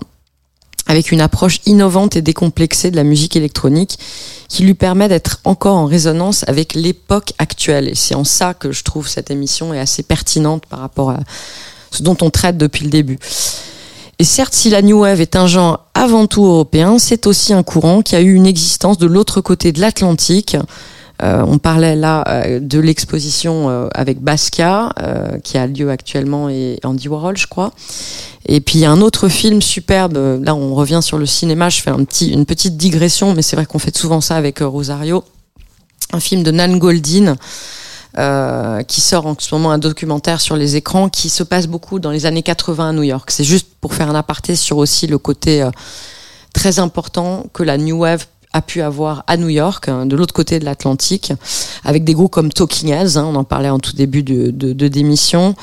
avec 0.91 1.12
une 1.12 1.20
approche 1.20 1.61
innovante 1.66 2.16
et 2.16 2.22
décomplexée 2.22 2.91
de 2.91 2.97
la 2.97 3.05
musique 3.05 3.36
électronique 3.36 3.97
qui 4.49 4.64
lui 4.64 4.74
permet 4.74 5.09
d'être 5.09 5.38
encore 5.45 5.76
en 5.76 5.86
résonance 5.86 6.45
avec 6.49 6.74
l'époque 6.74 7.32
actuelle. 7.38 7.86
Et 7.86 7.95
c'est 7.95 8.16
en 8.16 8.24
ça 8.24 8.55
que 8.55 8.72
je 8.72 8.82
trouve 8.82 9.07
cette 9.07 9.30
émission 9.30 9.72
est 9.72 9.78
assez 9.78 10.03
pertinente 10.03 10.66
par 10.66 10.80
rapport 10.80 11.11
à 11.11 11.20
ce 11.93 12.03
dont 12.03 12.16
on 12.22 12.30
traite 12.30 12.59
depuis 12.59 12.82
le 12.82 12.91
début. 12.91 13.20
Et 14.18 14.24
certes, 14.24 14.53
si 14.53 14.68
la 14.68 14.82
New 14.82 14.99
Wave 15.03 15.20
est 15.20 15.36
un 15.36 15.47
genre 15.47 15.86
avant 15.95 16.26
tout 16.26 16.45
européen, 16.45 16.99
c'est 16.99 17.28
aussi 17.28 17.53
un 17.53 17.62
courant 17.62 18.03
qui 18.03 18.16
a 18.16 18.20
eu 18.20 18.34
une 18.34 18.47
existence 18.47 18.99
de 18.99 19.07
l'autre 19.07 19.41
côté 19.41 19.70
de 19.70 19.80
l'Atlantique, 19.80 20.57
on 21.23 21.59
parlait 21.59 21.97
là 21.97 22.25
euh, 22.29 22.61
de 22.61 22.79
l'exposition 22.79 23.68
euh, 23.68 23.89
avec 23.95 24.21
Basquiat, 24.21 24.93
euh, 25.01 25.39
qui 25.39 25.59
a 25.59 25.66
lieu 25.66 25.91
actuellement, 25.91 26.49
et 26.49 26.79
Andy 26.85 27.09
Warhol, 27.09 27.37
je 27.37 27.47
crois. 27.47 27.73
Et 28.47 28.61
puis 28.61 28.79
il 28.79 28.83
y 28.83 28.85
a 28.85 28.91
un 28.91 29.01
autre 29.01 29.29
film 29.29 29.61
superbe, 29.61 30.16
euh, 30.16 30.39
là 30.43 30.55
on 30.55 30.75
revient 30.75 31.01
sur 31.03 31.18
le 31.18 31.27
cinéma, 31.27 31.68
je 31.68 31.83
fais 31.83 31.91
une 31.91 32.47
petite 32.47 32.77
digression, 32.77 33.35
mais 33.35 33.43
c'est 33.43 33.57
vrai 33.57 33.66
qu'on 33.66 33.79
fait 33.79 33.97
souvent 33.97 34.21
ça 34.21 34.37
avec 34.37 34.62
euh, 34.62 34.66
Rosario. 34.66 35.25
Un 36.12 36.21
film 36.21 36.43
de 36.43 36.51
Nan 36.51 36.79
Goldin, 36.79 37.37
euh, 38.18 38.83
qui 38.83 39.01
sort 39.01 39.27
en 39.27 39.37
ce 39.39 39.55
moment 39.55 39.71
un 39.71 39.79
documentaire 39.79 40.41
sur 40.41 40.57
les 40.57 40.75
écrans 40.75 41.09
qui 41.09 41.29
se 41.29 41.45
passe 41.45 41.68
beaucoup 41.68 42.01
dans 42.01 42.11
les 42.11 42.27
années 42.27 42.43
80 42.43 42.89
à 42.89 42.93
New 42.93 43.05
York. 43.05 43.31
C'est 43.31 43.45
juste 43.45 43.68
pour 43.81 43.95
faire 43.95 44.11
un 44.11 44.16
aparté 44.16 44.57
sur 44.57 44.79
aussi 44.79 45.07
le 45.07 45.18
côté 45.18 45.62
euh, 45.62 45.71
très 46.53 46.81
important 46.81 47.47
que 47.53 47.62
la 47.62 47.79
New 47.79 47.99
Wave 47.99 48.27
a 48.53 48.62
pu 48.62 48.82
avoir 48.82 49.22
à 49.26 49.36
New 49.36 49.48
York, 49.48 49.88
hein, 49.88 50.07
de 50.07 50.16
l'autre 50.16 50.34
côté 50.34 50.59
de 50.59 50.64
l'Atlantique, 50.64 51.32
avec 51.84 52.05
des 52.05 52.14
groupes 52.14 52.32
comme 52.32 52.53
Talking 52.53 52.90
Heads, 52.90 53.16
hein, 53.16 53.24
on 53.28 53.34
en 53.36 53.44
parlait 53.44 53.68
en 53.70 53.78
tout 53.78 53.92
début 53.94 54.22
de, 54.22 54.51
de, 54.51 54.72
de 54.72 54.88
d'émission. 54.88 55.55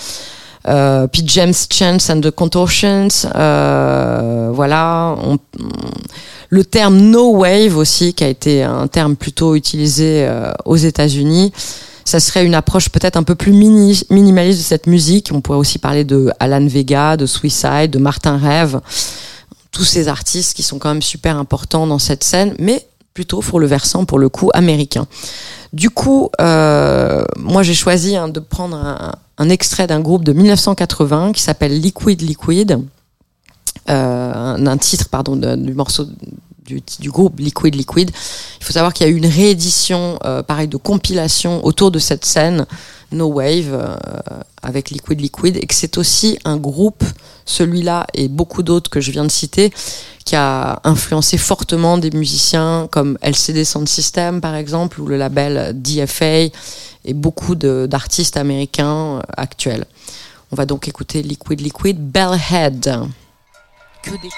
Euh, 0.67 1.07
puis 1.07 1.23
James 1.27 1.53
Chance 1.71 2.09
and 2.09 2.21
the 2.21 2.31
Contortions, 2.31 3.07
euh, 3.35 4.49
voilà. 4.53 5.15
On- 5.23 5.37
le 6.49 6.63
terme 6.63 6.97
no 6.97 7.35
wave 7.37 7.75
aussi, 7.77 8.13
qui 8.13 8.23
a 8.23 8.27
été 8.29 8.63
un 8.63 8.87
terme 8.87 9.15
plutôt 9.17 9.55
utilisé 9.55 10.25
euh, 10.25 10.51
aux 10.65 10.77
États-Unis. 10.77 11.51
Ça 12.05 12.21
serait 12.21 12.45
une 12.45 12.55
approche 12.55 12.87
peut-être 12.87 13.17
un 13.17 13.23
peu 13.23 13.35
plus 13.35 13.51
mini- 13.51 14.01
minimaliste 14.09 14.59
de 14.59 14.63
cette 14.63 14.87
musique. 14.87 15.29
On 15.33 15.41
pourrait 15.41 15.57
aussi 15.57 15.77
parler 15.77 16.05
de 16.05 16.31
Alan 16.39 16.65
Vega, 16.65 17.17
de 17.17 17.25
Suicide, 17.25 17.91
de 17.91 17.99
Martin 17.99 18.37
Rêve, 18.37 18.79
tous 19.77 19.83
ces 19.83 20.07
artistes 20.07 20.55
qui 20.55 20.63
sont 20.63 20.79
quand 20.79 20.89
même 20.89 21.03
super 21.03 21.37
importants 21.37 21.85
dans 21.85 21.99
cette 21.99 22.23
scène, 22.23 22.55
mais 22.57 22.87
plutôt 23.13 23.41
pour 23.41 23.59
le 23.59 23.67
versant, 23.67 24.05
pour 24.05 24.17
le 24.17 24.27
coup, 24.27 24.49
américain. 24.55 25.05
Du 25.71 25.91
coup, 25.91 26.31
euh, 26.41 27.23
moi 27.37 27.61
j'ai 27.61 27.75
choisi 27.75 28.15
hein, 28.15 28.27
de 28.27 28.39
prendre 28.39 28.75
un, 29.37 29.49
extrait 29.49 29.85
d'un 29.85 29.99
groupe 29.99 30.23
de 30.23 30.33
1980 30.33 31.31
qui 31.31 31.43
s'appelle 31.43 31.79
Liquid 31.79 32.19
Liquid, 32.23 32.79
euh, 33.89 34.33
un, 34.33 34.65
un 34.65 34.77
titre 34.77 35.09
pardon 35.09 35.35
du 35.35 35.73
morceau 35.75 36.07
du, 36.67 37.09
groupe 37.09 37.39
Liquid 37.39 37.75
Liquid. 37.75 38.11
Il 38.59 38.65
faut 38.65 38.73
savoir 38.73 38.93
qu'il 38.93 39.07
y 39.07 39.09
a 39.09 39.13
eu 39.13 39.17
une 39.17 39.25
réédition, 39.25 40.19
euh, 40.25 40.43
pareil, 40.43 40.67
de 40.67 40.77
compilation 40.77 41.65
autour 41.65 41.91
de 41.91 41.99
cette 41.99 42.25
scène 42.25 42.65
No 43.11 43.27
Wave 43.27 43.73
euh, 43.73 43.95
avec 44.61 44.89
Liquid 44.89 45.21
Liquid 45.21 45.57
et 45.57 45.65
que 45.65 45.73
c'est 45.73 45.97
aussi 45.97 46.37
un 46.43 46.57
groupe, 46.57 47.03
celui-là 47.45 48.05
et 48.13 48.27
beaucoup 48.27 48.63
d'autres 48.63 48.89
que 48.89 48.99
je 48.99 49.11
viens 49.11 49.23
de 49.23 49.31
citer, 49.31 49.71
qui 50.25 50.35
a 50.35 50.81
influencé 50.83 51.37
fortement 51.37 51.97
des 51.97 52.11
musiciens 52.11 52.89
comme 52.91 53.17
LCD 53.21 53.63
Sound 53.63 53.87
System 53.87 54.41
par 54.41 54.55
exemple 54.55 54.99
ou 54.99 55.07
le 55.07 55.17
label 55.17 55.71
DFA 55.81 56.49
et 57.05 57.13
beaucoup 57.13 57.55
d'artistes 57.55 58.35
américains 58.35 59.17
euh, 59.17 59.21
actuels. 59.37 59.85
On 60.51 60.55
va 60.55 60.65
donc 60.65 60.87
écouter 60.87 61.21
Liquid 61.23 61.61
Liquid 61.61 61.97
Bellhead. 61.97 62.93
Que 64.03 64.11
des 64.11 64.29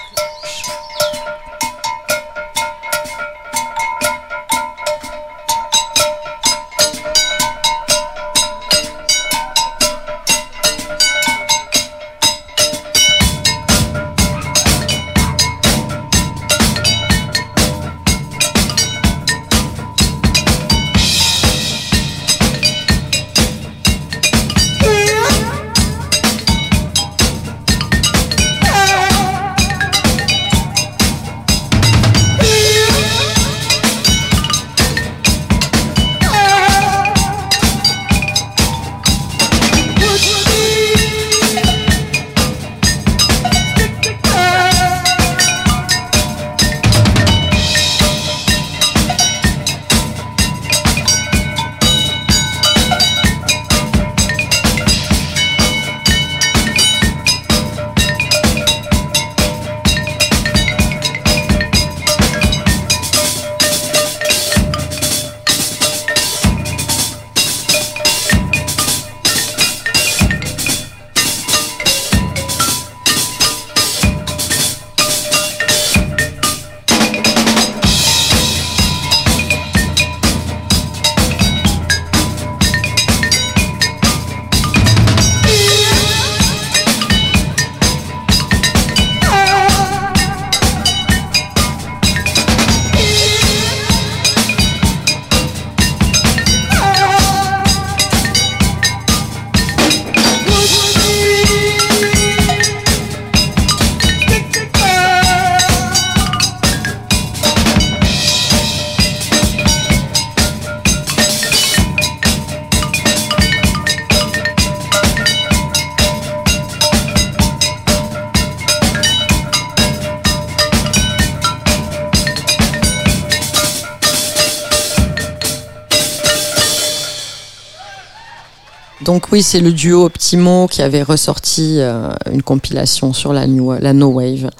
c'est 129.42 129.60
le 129.60 129.72
duo 129.72 130.04
Optimo 130.04 130.68
qui 130.68 130.82
avait 130.82 131.02
ressorti 131.02 131.76
euh, 131.78 132.08
une 132.32 132.42
compilation 132.42 133.12
sur 133.12 133.32
la, 133.32 133.46
new, 133.46 133.72
No 133.94 134.08
Wave. 134.08 134.50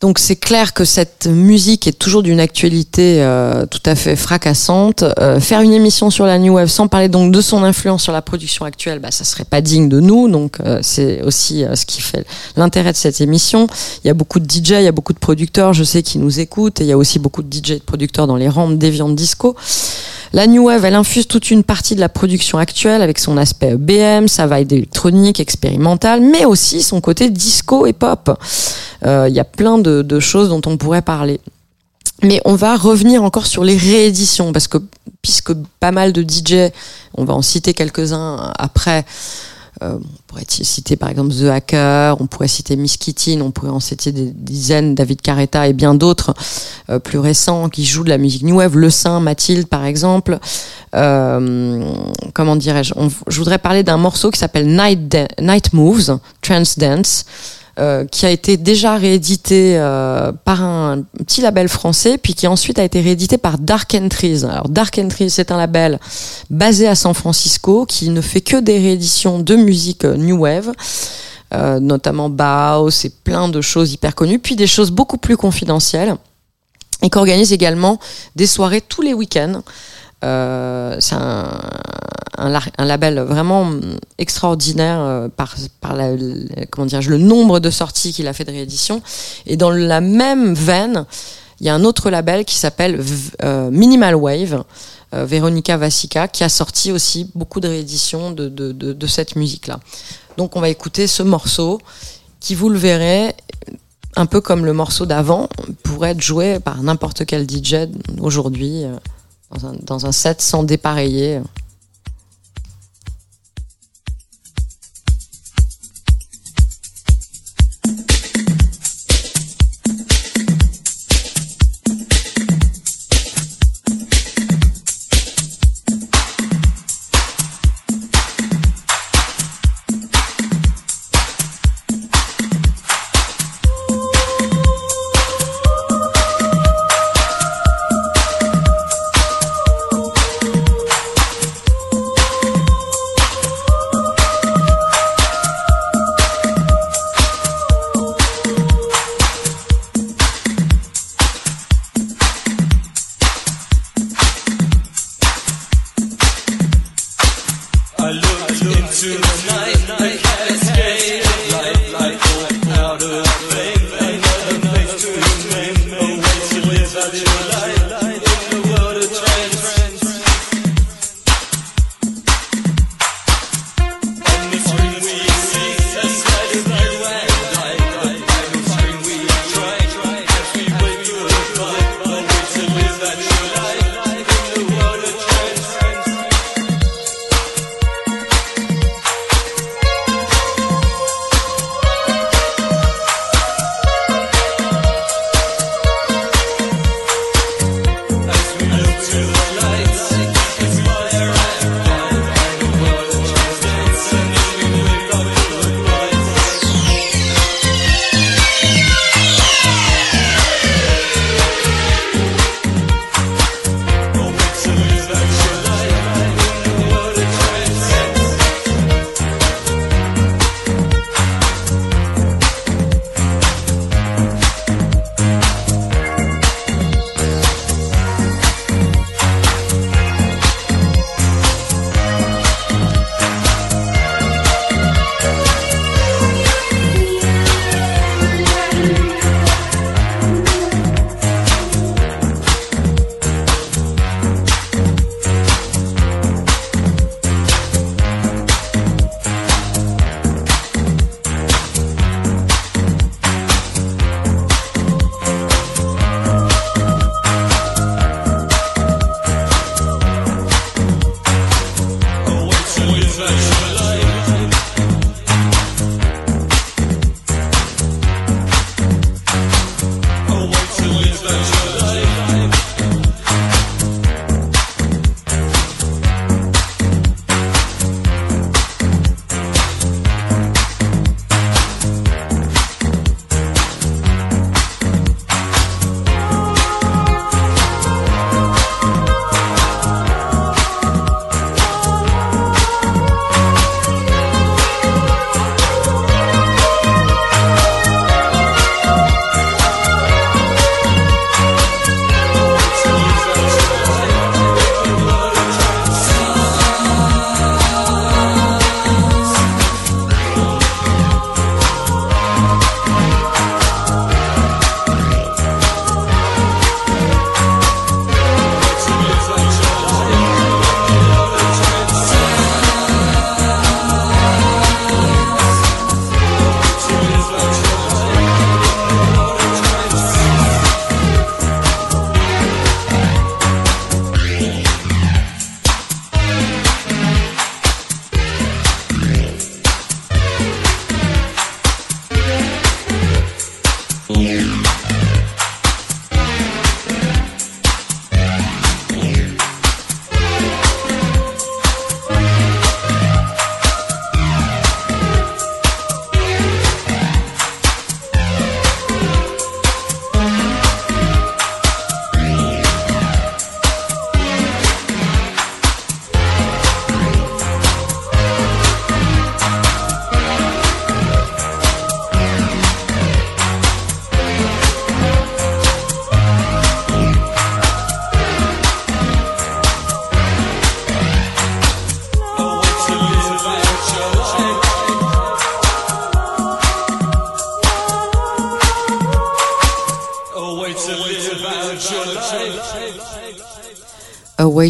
Donc 0.00 0.18
c'est 0.18 0.36
clair 0.36 0.74
que 0.74 0.84
cette 0.84 1.26
musique 1.26 1.86
est 1.86 1.98
toujours 1.98 2.22
d'une 2.22 2.40
actualité 2.40 3.22
euh, 3.22 3.64
tout 3.64 3.80
à 3.86 3.94
fait 3.94 4.16
fracassante. 4.16 5.02
Euh, 5.18 5.40
faire 5.40 5.62
une 5.62 5.72
émission 5.72 6.10
sur 6.10 6.26
la 6.26 6.38
New 6.38 6.54
Wave 6.54 6.68
sans 6.68 6.88
parler 6.88 7.08
donc 7.08 7.32
de 7.32 7.40
son 7.40 7.62
influence 7.62 8.02
sur 8.02 8.12
la 8.12 8.20
production 8.20 8.66
actuelle, 8.66 8.98
bah, 8.98 9.10
ça 9.10 9.24
serait 9.24 9.44
pas 9.44 9.62
digne 9.62 9.88
de 9.88 10.00
nous. 10.00 10.28
Donc 10.28 10.58
c'est 10.82 11.22
aussi 11.22 11.64
ce 11.74 11.86
qui 11.86 12.02
fait 12.02 12.26
l'intérêt 12.56 12.92
de 12.92 12.98
cette 12.98 13.20
émission. 13.20 13.66
Il 14.04 14.08
y 14.08 14.10
a 14.10 14.14
beaucoup 14.14 14.40
de 14.40 14.50
DJ, 14.50 14.70
il 14.70 14.82
y 14.82 14.86
a 14.86 14.92
beaucoup 14.92 15.14
de 15.14 15.18
producteurs, 15.18 15.72
je 15.72 15.84
sais, 15.84 16.02
qui 16.02 16.18
nous 16.18 16.38
écoutent. 16.38 16.80
Et 16.80 16.84
il 16.84 16.88
y 16.88 16.92
a 16.92 16.98
aussi 16.98 17.18
beaucoup 17.18 17.42
de 17.42 17.50
DJ 17.50 17.70
et 17.70 17.78
de 17.78 17.84
producteurs 17.84 18.26
dans 18.26 18.36
les 18.36 18.48
rangs 18.48 18.70
d'Evian 18.70 19.08
Disco. 19.08 19.56
La 20.34 20.48
New 20.48 20.64
Wave, 20.64 20.84
elle 20.84 20.96
infuse 20.96 21.28
toute 21.28 21.52
une 21.52 21.62
partie 21.62 21.94
de 21.94 22.00
la 22.00 22.08
production 22.08 22.58
actuelle 22.58 23.02
avec 23.02 23.20
son 23.20 23.36
aspect 23.36 23.76
BM, 23.76 24.26
sa 24.26 24.48
vibe 24.48 24.72
électronique, 24.72 25.38
expérimentale, 25.38 26.20
mais 26.22 26.44
aussi 26.44 26.82
son 26.82 27.00
côté 27.00 27.30
disco 27.30 27.86
et 27.86 27.92
pop. 27.92 28.36
Euh, 29.06 29.26
Il 29.28 29.34
y 29.36 29.38
a 29.38 29.44
plein 29.44 29.78
de, 29.78 30.02
de 30.02 30.18
choses 30.18 30.48
dont 30.48 30.60
on 30.66 30.76
pourrait 30.76 31.02
parler. 31.02 31.40
Mais 32.24 32.40
on 32.44 32.56
va 32.56 32.74
revenir 32.74 33.22
encore 33.22 33.46
sur 33.46 33.62
les 33.62 33.76
rééditions 33.76 34.52
parce 34.52 34.66
que 34.66 34.78
puisque 35.22 35.52
pas 35.78 35.92
mal 35.92 36.12
de 36.12 36.22
DJ, 36.22 36.72
on 37.16 37.24
va 37.24 37.34
en 37.34 37.42
citer 37.42 37.72
quelques-uns 37.72 38.52
après. 38.58 39.04
Euh, 39.82 39.98
on 39.98 40.22
pourrait 40.28 40.44
citer 40.48 40.96
par 40.96 41.08
exemple 41.08 41.34
The 41.34 41.44
Hacker, 41.44 42.20
on 42.20 42.26
pourrait 42.26 42.48
citer 42.48 42.76
Miss 42.76 42.96
Kittin, 42.96 43.40
on 43.40 43.50
pourrait 43.50 43.70
en 43.70 43.80
citer 43.80 44.12
des 44.12 44.30
dizaines, 44.30 44.94
David 44.94 45.20
Carretta 45.20 45.66
et 45.66 45.72
bien 45.72 45.94
d'autres 45.94 46.32
euh, 46.90 47.00
plus 47.00 47.18
récents 47.18 47.68
qui 47.68 47.84
jouent 47.84 48.04
de 48.04 48.08
la 48.08 48.18
musique 48.18 48.44
new 48.44 48.56
wave, 48.56 48.76
Le 48.76 48.90
Saint, 48.90 49.20
Mathilde 49.20 49.66
par 49.66 49.84
exemple. 49.84 50.38
Euh, 50.94 51.92
comment 52.34 52.56
dirais-je? 52.56 52.94
Je 53.26 53.38
voudrais 53.38 53.58
parler 53.58 53.82
d'un 53.82 53.96
morceau 53.96 54.30
qui 54.30 54.38
s'appelle 54.38 54.68
Night, 54.68 55.16
Night 55.40 55.72
Moves, 55.72 56.18
Trance 56.40 56.78
Dance. 56.78 57.24
Euh, 57.80 58.04
qui 58.06 58.24
a 58.24 58.30
été 58.30 58.56
déjà 58.56 58.94
réédité 58.94 59.76
euh, 59.76 60.30
par 60.44 60.62
un 60.62 61.02
petit 61.18 61.40
label 61.40 61.68
français, 61.68 62.18
puis 62.18 62.34
qui 62.34 62.46
ensuite 62.46 62.78
a 62.78 62.84
été 62.84 63.00
réédité 63.00 63.36
par 63.36 63.58
Dark 63.58 63.92
Entries. 63.96 64.44
Alors 64.44 64.68
Dark 64.68 64.96
Entries, 64.96 65.28
c'est 65.28 65.50
un 65.50 65.56
label 65.56 65.98
basé 66.50 66.86
à 66.86 66.94
San 66.94 67.14
Francisco 67.14 67.84
qui 67.84 68.10
ne 68.10 68.20
fait 68.20 68.42
que 68.42 68.58
des 68.60 68.78
rééditions 68.78 69.40
de 69.40 69.56
musique 69.56 70.04
euh, 70.04 70.16
new 70.16 70.38
wave. 70.38 70.70
notamment 71.80 72.28
Bauhaus 72.28 73.04
et 73.04 73.10
plein 73.10 73.48
de 73.48 73.60
choses 73.60 73.92
hyper 73.92 74.14
connues, 74.14 74.38
puis 74.38 74.54
des 74.54 74.68
choses 74.68 74.92
beaucoup 74.92 75.18
plus 75.18 75.36
confidentielles, 75.36 76.14
et 77.02 77.10
qui 77.10 77.18
organise 77.18 77.52
également 77.52 77.98
des 78.36 78.46
soirées 78.46 78.82
tous 78.82 79.02
les 79.02 79.14
week-ends. 79.14 79.62
C'est 80.22 81.14
un, 81.14 81.50
un, 82.36 82.84
label 82.84 83.20
vraiment 83.20 83.70
extraordinaire 84.18 85.00
euh, 85.00 85.28
par, 85.28 85.54
le 85.96 87.16
nombre 87.16 87.60
de 87.60 87.70
sorties 87.70 88.12
qu'il 88.12 88.28
a 88.28 88.32
fait 88.32 88.44
de 88.44 88.50
réédition. 88.50 89.02
Et 89.46 89.56
dans 89.56 89.70
la 89.70 90.00
même 90.00 90.54
veine, 90.54 91.06
il 91.60 91.66
y 91.66 91.70
a 91.70 91.74
un 91.74 91.84
autre 91.84 92.10
label 92.10 92.44
qui 92.44 92.56
s'appelle 92.56 93.02
euh, 93.42 93.70
Minimal 93.70 94.16
Wave, 94.16 94.64
euh, 95.14 95.24
Veronica 95.24 95.76
Vasica, 95.76 96.28
qui 96.28 96.44
a 96.44 96.48
sorti 96.48 96.90
aussi 96.92 97.30
beaucoup 97.34 97.60
de 97.60 97.68
rééditions 97.68 98.32
de, 98.32 99.06
cette 99.06 99.36
musique-là. 99.36 99.78
Donc 100.36 100.56
on 100.56 100.60
va 100.60 100.68
écouter 100.68 101.06
ce 101.06 101.22
morceau 101.22 101.80
qui, 102.40 102.54
vous 102.54 102.68
le 102.68 102.78
verrez, 102.78 103.34
un 104.16 104.26
peu 104.26 104.40
comme 104.40 104.64
le 104.64 104.72
morceau 104.72 105.06
d'avant, 105.06 105.48
pourrait 105.84 106.10
être 106.10 106.20
joué 106.20 106.58
par 106.58 106.82
n'importe 106.82 107.24
quel 107.24 107.48
DJ 107.48 107.88
aujourd'hui 108.20 108.84
euh, 108.84 108.96
dans 109.82 110.06
un 110.06 110.12
set 110.12 110.42
sans 110.42 110.64
dépareiller. 110.64 111.40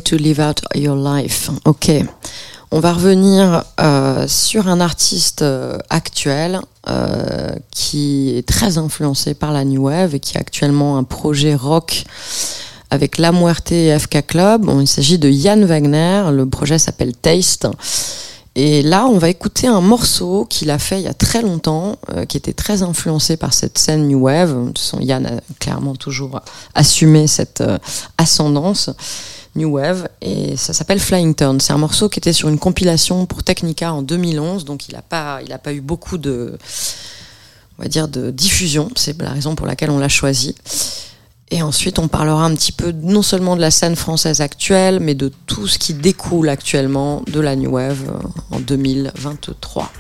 To 0.05 0.17
Live 0.17 0.41
Out 0.41 0.63
Your 0.75 0.97
Life. 0.97 1.51
Ok. 1.65 1.91
On 2.71 2.81
va 2.81 2.93
revenir 2.93 3.65
euh, 3.81 4.27
sur 4.29 4.69
un 4.69 4.81
artiste 4.81 5.43
euh, 5.43 5.79
actuel 5.91 6.61
euh, 6.89 7.53
qui 7.71 8.37
est 8.37 8.47
très 8.47 8.79
influencé 8.79 9.35
par 9.35 9.53
la 9.53 9.65
New 9.65 9.85
Wave 9.85 10.15
et 10.15 10.21
qui 10.21 10.37
a 10.37 10.41
actuellement 10.41 10.99
un 10.99 11.05
projet 11.05 11.55
rock 11.55 12.05
avec 12.91 13.19
La 13.19 13.33
Muerte 13.33 13.73
et 13.73 13.99
FK 13.99 14.27
Club. 14.27 14.67
Bon, 14.67 14.81
il 14.81 14.87
s'agit 14.87 15.19
de 15.19 15.29
Yann 15.29 15.65
Wagner. 15.65 16.25
Le 16.33 16.47
projet 16.47 16.79
s'appelle 16.79 17.17
Taste. 17.17 17.67
Et 18.57 18.83
là, 18.83 19.07
on 19.07 19.19
va 19.19 19.31
écouter 19.31 19.67
un 19.67 19.81
morceau 19.81 20.47
qu'il 20.49 20.71
a 20.71 20.79
fait 20.79 21.01
il 21.01 21.05
y 21.05 21.09
a 21.09 21.15
très 21.15 21.43
longtemps, 21.43 21.97
qui 22.29 22.37
était 22.37 22.53
très 22.53 22.83
influencé 22.83 23.37
par 23.37 23.53
cette 23.53 23.79
scène 23.79 24.07
New 24.07 24.21
Wave. 24.21 24.53
De 24.53 24.67
toute 24.69 24.79
façon, 24.79 25.01
Yann 25.01 25.27
a 25.27 25.41
clairement 25.59 25.97
toujours 25.97 26.41
assumé 26.75 27.27
cette 27.27 27.65
ascendance 28.17 28.91
New 29.57 29.71
Wave. 29.71 30.09
Et 30.21 30.57
ça 30.57 30.73
s'appelle 30.73 31.01
Flying 31.01 31.35
Turn. 31.35 31.61
C'est 31.61 31.73
un 31.73 31.79
morceau 31.79 32.09
qui 32.09 32.19
était 32.19 32.33
sur 32.33 32.49
une 32.49 32.59
compilation 32.59 33.27
pour 33.27 33.43
Technica 33.43 33.93
en 33.93 34.03
2011. 34.03 34.65
Donc, 34.65 34.89
il 34.89 34.95
n'a 34.95 35.03
pas, 35.03 35.41
eu 35.73 35.81
beaucoup 35.81 36.19
de 36.19 36.59
diffusion. 38.33 38.91
C'est 38.97 39.21
la 39.21 39.31
raison 39.31 39.55
pour 39.55 39.67
laquelle 39.67 39.91
on 39.91 39.99
l'a 39.99 40.09
choisi. 40.09 40.55
Et 41.51 41.63
ensuite, 41.63 41.99
on 41.99 42.09
parlera 42.09 42.45
un 42.45 42.55
petit 42.55 42.73
peu 42.73 42.91
non 42.91 43.23
seulement 43.23 43.55
de 43.55 43.61
la 43.61 43.71
scène 43.71 43.97
française 43.97 44.41
actuelle, 44.41 44.99
mais 44.99 45.15
de 45.15 45.31
tout 45.47 45.69
ce 45.69 45.79
qui 45.79 45.95
découle 45.95 46.49
actuellement 46.49 47.23
de 47.31 47.39
la 47.39 47.55
New 47.55 47.71
Wave 47.71 48.03
euh, 48.09 48.57
en 48.57 48.61
2023. 48.61 49.93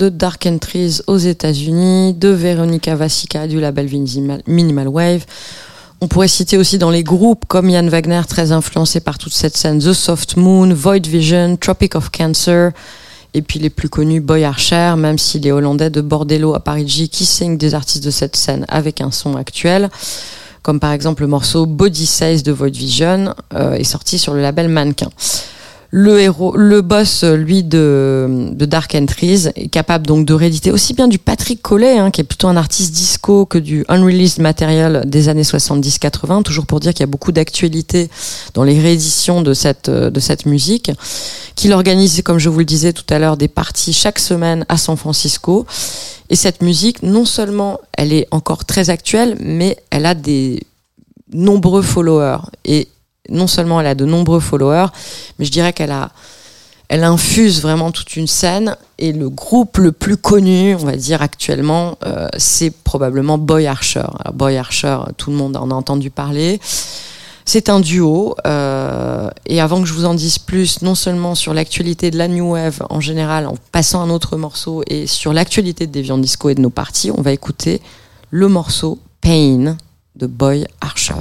De 0.00 0.08
Dark 0.08 0.46
Entries 0.46 1.00
aux 1.08 1.18
États-Unis, 1.18 2.14
de 2.14 2.28
Veronica 2.28 2.96
Vasica 2.96 3.46
du 3.46 3.60
label 3.60 3.86
Minimal, 3.86 4.42
Minimal 4.46 4.88
Wave. 4.88 5.26
On 6.00 6.08
pourrait 6.08 6.26
citer 6.28 6.56
aussi 6.56 6.78
dans 6.78 6.88
les 6.88 7.02
groupes 7.02 7.44
comme 7.46 7.68
Yann 7.68 7.86
Wagner, 7.90 8.22
très 8.26 8.50
influencé 8.50 9.00
par 9.00 9.18
toute 9.18 9.34
cette 9.34 9.58
scène, 9.58 9.78
The 9.78 9.92
Soft 9.92 10.38
Moon, 10.38 10.72
Void 10.72 11.06
Vision, 11.06 11.58
Tropic 11.58 11.96
of 11.96 12.10
Cancer, 12.10 12.72
et 13.34 13.42
puis 13.42 13.58
les 13.58 13.68
plus 13.68 13.90
connus 13.90 14.22
Boy 14.22 14.44
Archer, 14.44 14.94
même 14.96 15.18
si 15.18 15.38
les 15.38 15.52
Hollandais 15.52 15.90
de 15.90 16.00
Bordello 16.00 16.54
à 16.54 16.60
Parigi 16.60 17.10
qui 17.10 17.26
signent 17.26 17.58
des 17.58 17.74
artistes 17.74 18.02
de 18.02 18.10
cette 18.10 18.36
scène 18.36 18.64
avec 18.68 19.02
un 19.02 19.10
son 19.10 19.36
actuel, 19.36 19.90
comme 20.62 20.80
par 20.80 20.92
exemple 20.92 21.20
le 21.20 21.28
morceau 21.28 21.66
Body 21.66 22.06
Size 22.06 22.42
de 22.42 22.52
Void 22.52 22.70
Vision 22.70 23.34
euh, 23.52 23.74
est 23.74 23.84
sorti 23.84 24.18
sur 24.18 24.32
le 24.32 24.40
label 24.40 24.70
Mannequin. 24.70 25.10
Le 25.92 26.20
héros, 26.20 26.56
le 26.56 26.82
boss, 26.82 27.24
lui, 27.24 27.64
de, 27.64 28.50
de 28.52 28.64
Dark 28.64 28.94
Entries, 28.94 29.48
est 29.56 29.68
capable 29.68 30.06
donc 30.06 30.24
de 30.24 30.32
rééditer 30.32 30.70
aussi 30.70 30.94
bien 30.94 31.08
du 31.08 31.18
Patrick 31.18 31.60
Collet, 31.62 31.98
hein, 31.98 32.12
qui 32.12 32.20
est 32.20 32.24
plutôt 32.24 32.46
un 32.46 32.56
artiste 32.56 32.92
disco, 32.92 33.44
que 33.44 33.58
du 33.58 33.84
unreleased 33.88 34.40
material 34.40 35.02
des 35.04 35.28
années 35.28 35.42
70-80. 35.42 36.44
Toujours 36.44 36.66
pour 36.66 36.78
dire 36.78 36.92
qu'il 36.94 37.00
y 37.00 37.04
a 37.04 37.08
beaucoup 37.08 37.32
d'actualité 37.32 38.08
dans 38.54 38.62
les 38.62 38.78
rééditions 38.78 39.42
de 39.42 39.52
cette, 39.52 39.88
euh, 39.88 40.10
de 40.10 40.20
cette 40.20 40.46
musique. 40.46 40.92
Qu'il 41.56 41.72
organise, 41.72 42.22
comme 42.22 42.38
je 42.38 42.48
vous 42.48 42.60
le 42.60 42.64
disais 42.64 42.92
tout 42.92 43.12
à 43.12 43.18
l'heure, 43.18 43.36
des 43.36 43.48
parties 43.48 43.92
chaque 43.92 44.20
semaine 44.20 44.64
à 44.68 44.76
San 44.76 44.96
Francisco. 44.96 45.66
Et 46.28 46.36
cette 46.36 46.62
musique, 46.62 47.02
non 47.02 47.24
seulement 47.24 47.80
elle 47.98 48.12
est 48.12 48.28
encore 48.30 48.64
très 48.64 48.90
actuelle, 48.90 49.36
mais 49.40 49.76
elle 49.90 50.06
a 50.06 50.14
des 50.14 50.62
nombreux 51.32 51.82
followers. 51.82 52.42
Et 52.64 52.86
non 53.28 53.46
seulement 53.46 53.80
elle 53.80 53.86
a 53.86 53.94
de 53.94 54.04
nombreux 54.04 54.40
followers, 54.40 54.88
mais 55.38 55.44
je 55.44 55.50
dirais 55.50 55.72
qu'elle 55.72 55.92
a, 55.92 56.10
elle 56.88 57.04
infuse 57.04 57.62
vraiment 57.62 57.92
toute 57.92 58.16
une 58.16 58.26
scène. 58.26 58.76
Et 58.98 59.12
le 59.12 59.30
groupe 59.30 59.78
le 59.78 59.92
plus 59.92 60.16
connu, 60.16 60.74
on 60.74 60.84
va 60.84 60.96
dire 60.96 61.22
actuellement, 61.22 61.96
euh, 62.04 62.28
c'est 62.36 62.70
probablement 62.70 63.38
Boy 63.38 63.66
Archer. 63.66 64.00
Alors 64.00 64.34
Boy 64.34 64.56
Archer, 64.56 64.98
tout 65.16 65.30
le 65.30 65.36
monde 65.36 65.56
en 65.56 65.70
a 65.70 65.74
entendu 65.74 66.10
parler. 66.10 66.60
C'est 67.44 67.68
un 67.68 67.80
duo. 67.80 68.36
euh, 68.46 69.30
et 69.46 69.60
avant 69.60 69.80
que 69.80 69.86
je 69.88 69.92
vous 69.92 70.04
en 70.04 70.14
dise 70.14 70.38
plus, 70.38 70.82
non 70.82 70.94
seulement 70.94 71.34
sur 71.34 71.54
l'actualité 71.54 72.10
de 72.10 72.18
la 72.18 72.28
New 72.28 72.52
Wave 72.52 72.82
en 72.90 73.00
général, 73.00 73.46
en 73.46 73.54
passant 73.72 74.02
un 74.02 74.10
autre 74.10 74.36
morceau, 74.36 74.82
et 74.86 75.06
sur 75.06 75.32
l'actualité 75.32 75.86
de 75.86 75.92
Deviant 75.92 76.18
Disco 76.18 76.48
et 76.48 76.54
de 76.54 76.60
nos 76.60 76.70
parties, 76.70 77.10
on 77.16 77.22
va 77.22 77.32
écouter 77.32 77.80
le 78.30 78.48
morceau 78.48 78.98
Pain 79.20 79.76
de 80.16 80.26
Boy 80.26 80.66
Archer. 80.80 81.14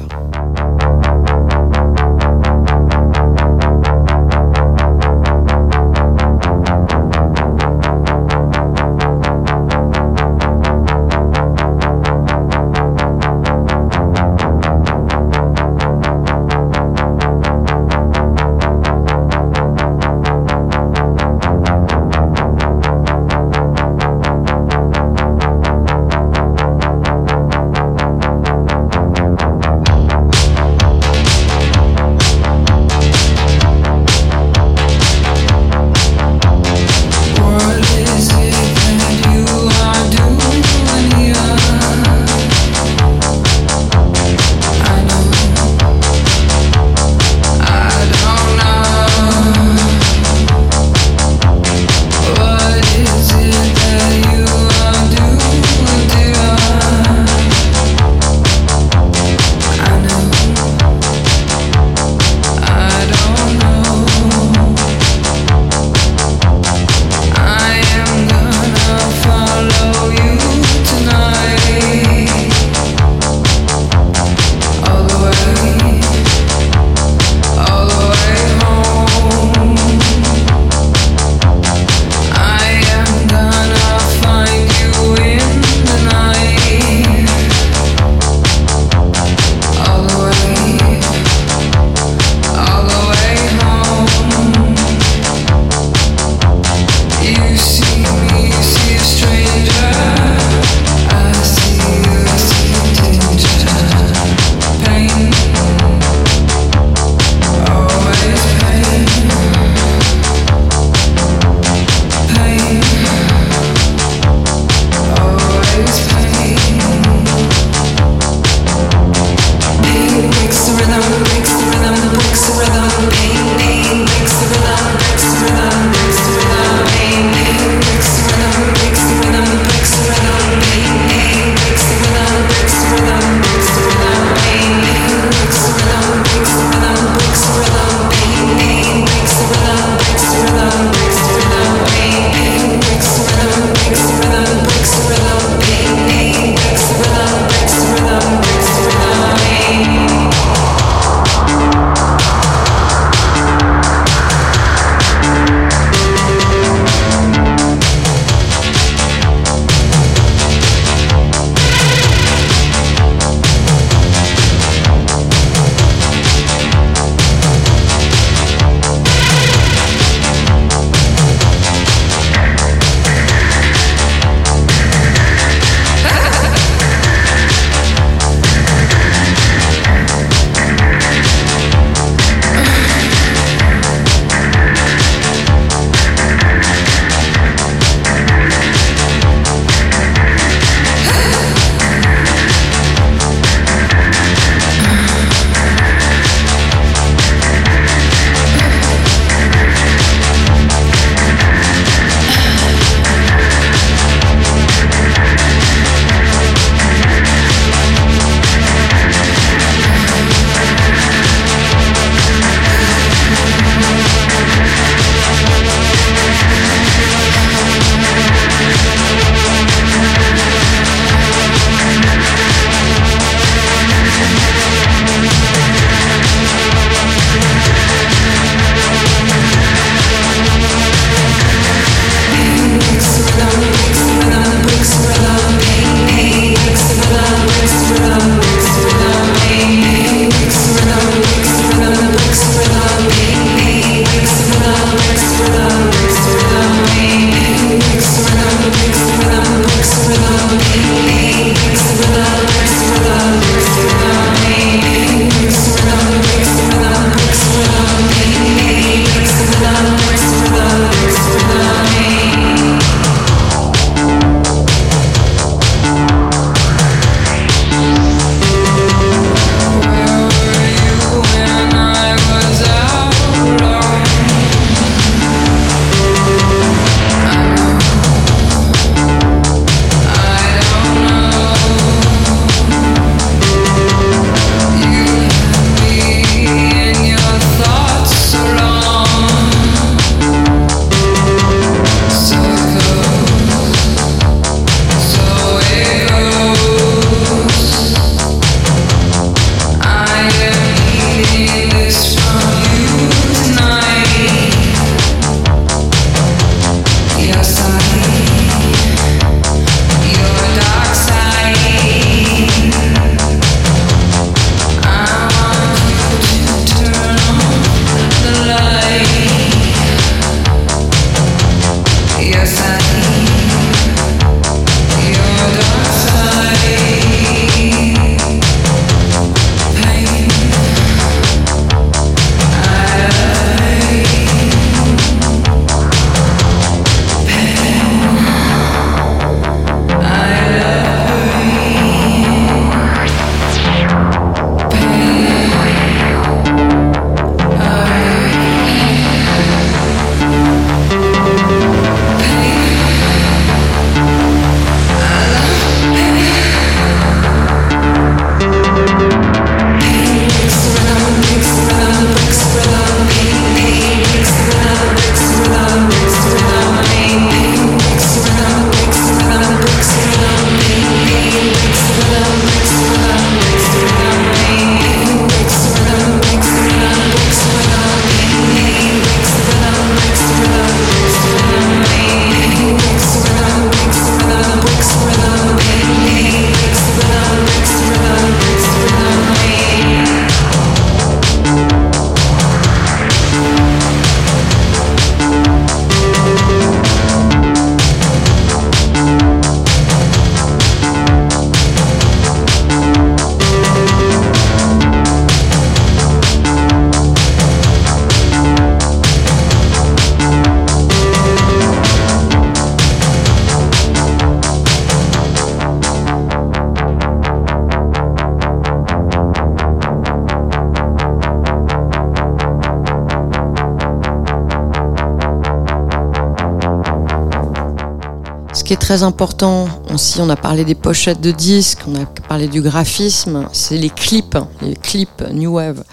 Très 428.89 429.03
important 429.03 429.67
aussi, 429.93 430.19
on 430.19 430.29
a 430.31 430.35
parlé 430.35 430.65
des 430.65 430.73
pochettes 430.73 431.21
de 431.21 431.29
disques, 431.29 431.81
on 431.85 431.93
a 431.93 432.07
parlé 432.27 432.47
du 432.47 432.59
graphisme, 432.59 433.47
c'est 433.53 433.77
les 433.77 433.91
clips, 433.91 434.35
les 434.63 434.75
clips 434.75 435.21
New 435.31 435.51
Wave 435.51 435.83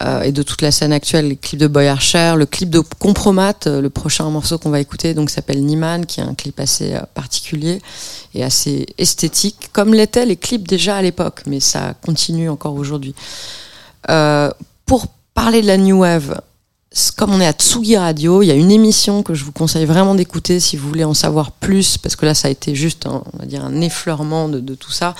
euh, 0.00 0.22
et 0.22 0.30
de 0.30 0.44
toute 0.44 0.62
la 0.62 0.70
scène 0.70 0.92
actuelle, 0.92 1.26
les 1.26 1.36
clips 1.36 1.58
de 1.58 1.66
Boy 1.66 1.88
Archer, 1.88 2.34
le 2.36 2.46
clip 2.46 2.70
de 2.70 2.78
Compromat, 2.78 3.66
euh, 3.66 3.80
le 3.80 3.90
prochain 3.90 4.30
morceau 4.30 4.58
qu'on 4.58 4.70
va 4.70 4.78
écouter, 4.78 5.12
donc 5.12 5.28
s'appelle 5.28 5.64
Niman, 5.64 6.06
qui 6.06 6.20
est 6.20 6.22
un 6.22 6.34
clip 6.34 6.60
assez 6.60 6.94
euh, 6.94 7.00
particulier 7.14 7.82
et 8.32 8.44
assez 8.44 8.86
esthétique, 8.96 9.70
comme 9.72 9.92
l'étaient 9.92 10.24
les 10.24 10.36
clips 10.36 10.68
déjà 10.68 10.98
à 10.98 11.02
l'époque, 11.02 11.42
mais 11.46 11.58
ça 11.58 11.94
continue 12.06 12.48
encore 12.48 12.74
aujourd'hui. 12.76 13.16
Pour 14.06 15.08
parler 15.34 15.62
de 15.62 15.66
la 15.66 15.78
New 15.78 16.02
Wave, 16.02 16.40
comme 17.16 17.34
on 17.34 17.40
est 17.40 17.46
à 17.46 17.52
Tsugi 17.52 17.96
Radio, 17.96 18.42
il 18.42 18.46
y 18.46 18.50
a 18.52 18.54
une 18.54 18.70
émission 18.70 19.24
que 19.24 19.34
je 19.34 19.44
vous 19.44 19.50
conseille 19.50 19.84
vraiment 19.84 20.14
d'écouter 20.14 20.60
si 20.60 20.76
vous 20.76 20.88
voulez 20.88 21.02
en 21.02 21.14
savoir 21.14 21.50
plus, 21.50 21.98
parce 21.98 22.14
que 22.14 22.24
là, 22.24 22.34
ça 22.34 22.46
a 22.48 22.50
été 22.52 22.74
juste, 22.76 23.06
un, 23.06 23.80
effleurement 23.80 24.48
de, 24.48 24.74
tout 24.74 24.92
ça. 24.92 25.14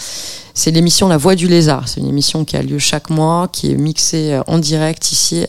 C'est 0.54 0.70
l'émission 0.70 1.08
La 1.08 1.16
Voix 1.16 1.34
du 1.34 1.48
Lézard. 1.48 1.88
C'est 1.88 2.00
une 2.00 2.08
émission 2.08 2.44
qui 2.44 2.56
a 2.56 2.62
lieu 2.62 2.78
chaque 2.78 3.10
mois, 3.10 3.48
qui 3.50 3.72
est 3.72 3.76
mixée 3.76 4.34
euh, 4.34 4.42
en 4.46 4.58
direct 4.58 5.10
ici 5.10 5.46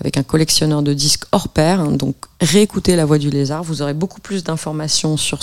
avec 0.00 0.18
un 0.18 0.22
collectionneur 0.22 0.82
de 0.82 0.92
disques 0.92 1.24
hors 1.32 1.48
pair. 1.48 1.82
Donc, 1.88 2.16
réécoutez 2.40 2.94
La 2.94 3.06
Voix 3.06 3.18
du 3.18 3.30
Lézard. 3.30 3.62
Vous 3.62 3.80
aurez 3.80 3.94
beaucoup 3.94 4.20
plus 4.20 4.44
d'informations 4.44 5.16
sur 5.16 5.38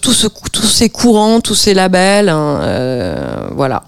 tous 0.00 0.66
ces 0.66 0.90
courants, 0.90 1.40
tous 1.40 1.54
ces 1.54 1.74
labels. 1.74 2.28
hein, 2.28 2.60
euh, 2.62 3.48
voilà. 3.52 3.84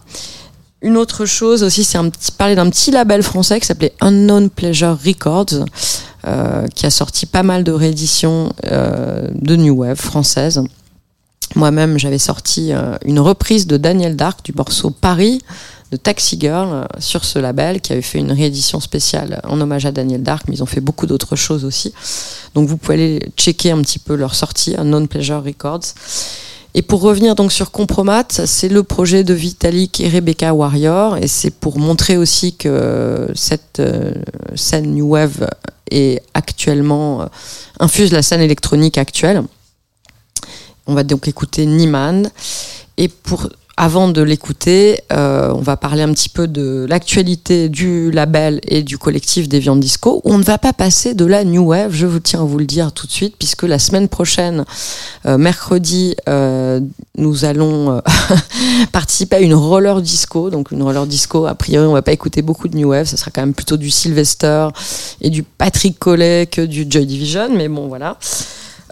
Une 0.82 0.96
autre 0.96 1.26
chose 1.26 1.62
aussi, 1.62 1.84
c'est 1.84 1.98
parler 2.38 2.54
d'un 2.54 2.70
petit 2.70 2.90
label 2.90 3.22
français 3.22 3.60
qui 3.60 3.66
s'appelait 3.66 3.92
Unknown 4.00 4.48
Pleasure 4.48 4.98
Records, 5.04 5.66
euh, 6.26 6.66
qui 6.74 6.86
a 6.86 6.90
sorti 6.90 7.26
pas 7.26 7.42
mal 7.42 7.64
de 7.64 7.72
rééditions 7.72 8.52
euh, 8.66 9.28
de 9.34 9.56
New 9.56 9.74
Wave 9.76 10.00
françaises. 10.00 10.62
Moi-même, 11.54 11.98
j'avais 11.98 12.18
sorti 12.18 12.72
euh, 12.72 12.96
une 13.04 13.20
reprise 13.20 13.66
de 13.66 13.76
Daniel 13.76 14.16
Dark 14.16 14.42
du 14.42 14.52
morceau 14.52 14.90
Paris 14.90 15.42
de 15.90 15.96
Taxi 15.96 16.38
Girl 16.40 16.86
sur 16.98 17.24
ce 17.24 17.38
label 17.38 17.80
qui 17.80 17.92
avait 17.92 18.00
fait 18.00 18.18
une 18.20 18.32
réédition 18.32 18.80
spéciale 18.80 19.40
en 19.44 19.60
hommage 19.60 19.84
à 19.86 19.92
Daniel 19.92 20.22
Dark, 20.22 20.44
mais 20.48 20.54
ils 20.54 20.62
ont 20.62 20.66
fait 20.66 20.80
beaucoup 20.80 21.06
d'autres 21.06 21.36
choses 21.36 21.64
aussi. 21.64 21.92
Donc 22.54 22.68
vous 22.68 22.76
pouvez 22.76 22.94
aller 22.94 23.32
checker 23.36 23.72
un 23.72 23.82
petit 23.82 23.98
peu 23.98 24.14
leur 24.14 24.34
sortie, 24.34 24.76
Unknown 24.76 25.08
Pleasure 25.08 25.42
Records. 25.42 25.94
Et 26.74 26.82
pour 26.82 27.00
revenir 27.00 27.34
donc 27.34 27.52
sur 27.52 27.72
Compromat, 27.72 28.28
c'est 28.30 28.68
le 28.68 28.82
projet 28.84 29.24
de 29.24 29.34
Vitalik 29.34 30.00
et 30.00 30.08
Rebecca 30.08 30.54
Warrior, 30.54 31.16
et 31.16 31.26
c'est 31.26 31.50
pour 31.50 31.78
montrer 31.78 32.16
aussi 32.16 32.54
que 32.54 33.28
cette 33.34 33.80
euh, 33.80 34.12
scène 34.54 34.94
New 34.94 35.08
Wave 35.08 35.48
est 35.90 36.22
actuellement 36.32 37.22
euh, 37.22 37.26
infuse 37.80 38.12
la 38.12 38.22
scène 38.22 38.40
électronique 38.40 38.98
actuelle. 38.98 39.42
On 40.86 40.94
va 40.94 41.02
donc 41.02 41.26
écouter 41.26 41.66
Niman, 41.66 42.30
et 42.96 43.08
pour 43.08 43.48
avant 43.82 44.08
de 44.08 44.20
l'écouter, 44.20 45.00
euh, 45.10 45.50
on 45.54 45.62
va 45.62 45.78
parler 45.78 46.02
un 46.02 46.12
petit 46.12 46.28
peu 46.28 46.46
de 46.46 46.84
l'actualité 46.86 47.70
du 47.70 48.10
label 48.10 48.60
et 48.68 48.82
du 48.82 48.98
collectif 48.98 49.48
des 49.48 49.58
Viandes 49.58 49.80
Disco. 49.80 50.20
On 50.26 50.36
ne 50.36 50.42
va 50.42 50.58
pas 50.58 50.74
passer 50.74 51.14
de 51.14 51.24
la 51.24 51.44
New 51.44 51.62
Wave, 51.62 51.90
je 51.90 52.04
vous 52.04 52.20
tiens 52.20 52.42
à 52.42 52.44
vous 52.44 52.58
le 52.58 52.66
dire 52.66 52.92
tout 52.92 53.06
de 53.06 53.10
suite, 53.10 53.36
puisque 53.38 53.62
la 53.62 53.78
semaine 53.78 54.08
prochaine, 54.08 54.66
euh, 55.24 55.38
mercredi, 55.38 56.14
euh, 56.28 56.80
nous 57.16 57.46
allons 57.46 58.02
participer 58.92 59.36
à 59.36 59.40
une 59.40 59.54
roller 59.54 60.02
disco. 60.02 60.50
Donc 60.50 60.72
une 60.72 60.82
roller 60.82 61.06
disco, 61.06 61.46
a 61.46 61.54
priori, 61.54 61.86
on 61.86 61.94
va 61.94 62.02
pas 62.02 62.12
écouter 62.12 62.42
beaucoup 62.42 62.68
de 62.68 62.76
New 62.76 62.90
Wave, 62.90 63.06
ça 63.06 63.16
sera 63.16 63.30
quand 63.30 63.40
même 63.40 63.54
plutôt 63.54 63.78
du 63.78 63.90
Sylvester 63.90 64.68
et 65.22 65.30
du 65.30 65.42
Patrick 65.42 65.98
Collet 65.98 66.46
que 66.46 66.60
du 66.60 66.84
Joy 66.86 67.06
Division, 67.06 67.48
mais 67.56 67.68
bon 67.68 67.88
voilà. 67.88 68.18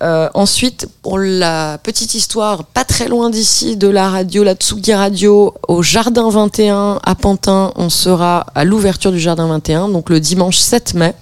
Euh, 0.01 0.29
ensuite, 0.35 0.87
pour 1.03 1.19
la 1.19 1.79
petite 1.83 2.15
histoire, 2.15 2.65
pas 2.65 2.85
très 2.85 3.09
loin 3.09 3.31
d'ici, 3.31 3.77
de 3.77 3.89
la 3.89 4.09
radio, 4.11 4.45
la 4.45 4.55
Tsugi 4.55 4.95
Radio, 4.95 5.55
au 5.67 5.83
Jardin 5.83 6.31
21 6.31 7.01
à 7.03 7.15
Pantin, 7.17 7.73
on 7.75 7.91
sera 7.91 8.47
à 8.55 8.65
l'ouverture 8.65 9.11
du 9.11 9.19
Jardin 9.19 9.49
21, 9.49 9.89
donc 9.89 10.09
le 10.11 10.21
dimanche 10.21 10.59
7 10.59 10.95
mai. 10.95 11.15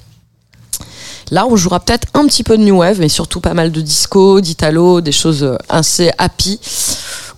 Là, 1.31 1.47
on 1.48 1.57
jouera 1.57 1.81
peut-être 1.81 2.07
un 2.15 2.27
petit 2.27 2.44
peu 2.44 2.57
de 2.57 2.62
New 2.62 2.77
Wave, 2.77 3.01
mais 3.01 3.09
surtout 3.09 3.40
pas 3.40 3.55
mal 3.55 3.73
de 3.73 3.81
disco, 3.81 4.40
d'italo, 4.40 5.01
des 5.01 5.12
choses 5.12 5.43
euh, 5.43 5.57
assez 5.69 6.11
happy, 6.19 6.61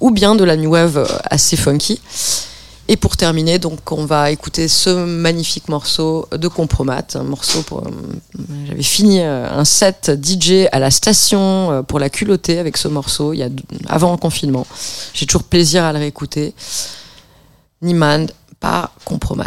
ou 0.00 0.10
bien 0.10 0.34
de 0.34 0.44
la 0.44 0.56
New 0.56 0.70
Wave 0.70 0.98
euh, 0.98 1.06
assez 1.30 1.56
funky. 1.56 2.00
Et 2.90 2.96
pour 2.96 3.18
terminer, 3.18 3.58
donc, 3.58 3.92
on 3.92 4.06
va 4.06 4.30
écouter 4.30 4.66
ce 4.66 4.88
magnifique 5.04 5.68
morceau 5.68 6.26
de 6.32 6.48
Compromat, 6.48 7.02
un 7.14 7.22
morceau 7.22 7.62
pour. 7.62 7.86
euh, 7.86 7.90
J'avais 8.66 8.82
fini 8.82 9.20
euh, 9.20 9.46
un 9.50 9.64
set 9.66 10.10
DJ 10.22 10.68
à 10.72 10.78
la 10.78 10.90
station 10.90 11.70
euh, 11.70 11.82
pour 11.82 11.98
la 11.98 12.08
culotter 12.08 12.58
avec 12.58 12.78
ce 12.78 12.88
morceau 12.88 13.34
il 13.34 13.40
y 13.40 13.42
a 13.42 13.50
avant 13.88 14.12
le 14.12 14.16
confinement. 14.16 14.66
J'ai 15.12 15.26
toujours 15.26 15.42
plaisir 15.44 15.84
à 15.84 15.92
le 15.92 15.98
réécouter. 15.98 16.54
Niemand 17.82 18.26
par 18.58 18.92
Compromat. 19.04 19.44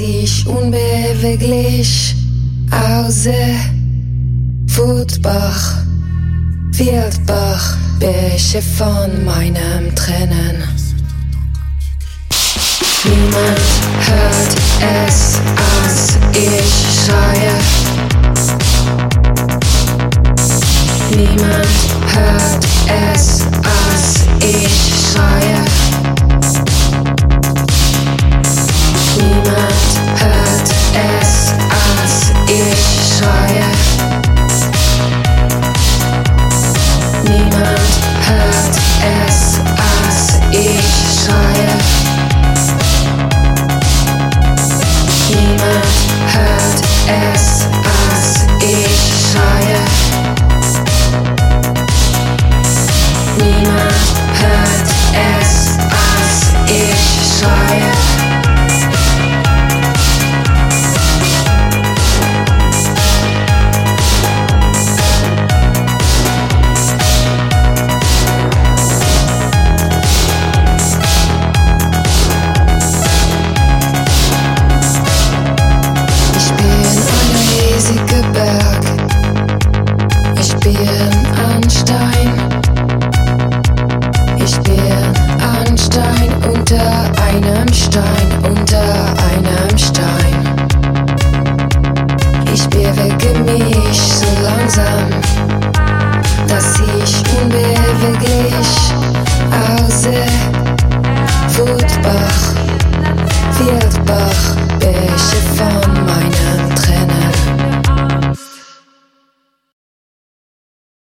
sich 0.00 0.46
unbeweglich 0.46 2.14
außer 2.70 3.52
Wutbach, 4.74 5.82
Wildbach, 6.72 7.76
Bäche 7.98 8.62
von 8.62 9.24
meinem 9.26 9.94
Tränen. 9.94 10.64
Niemand 13.04 13.60
hört 14.06 15.06
es, 15.06 15.38
als 15.82 16.16
ich 16.32 16.72
schreie. 17.04 17.54
Niemand 21.10 21.76
hört 22.14 22.64
es, 23.12 23.42
als 23.62 24.24
ich 24.40 25.12
schreie. 25.12 25.89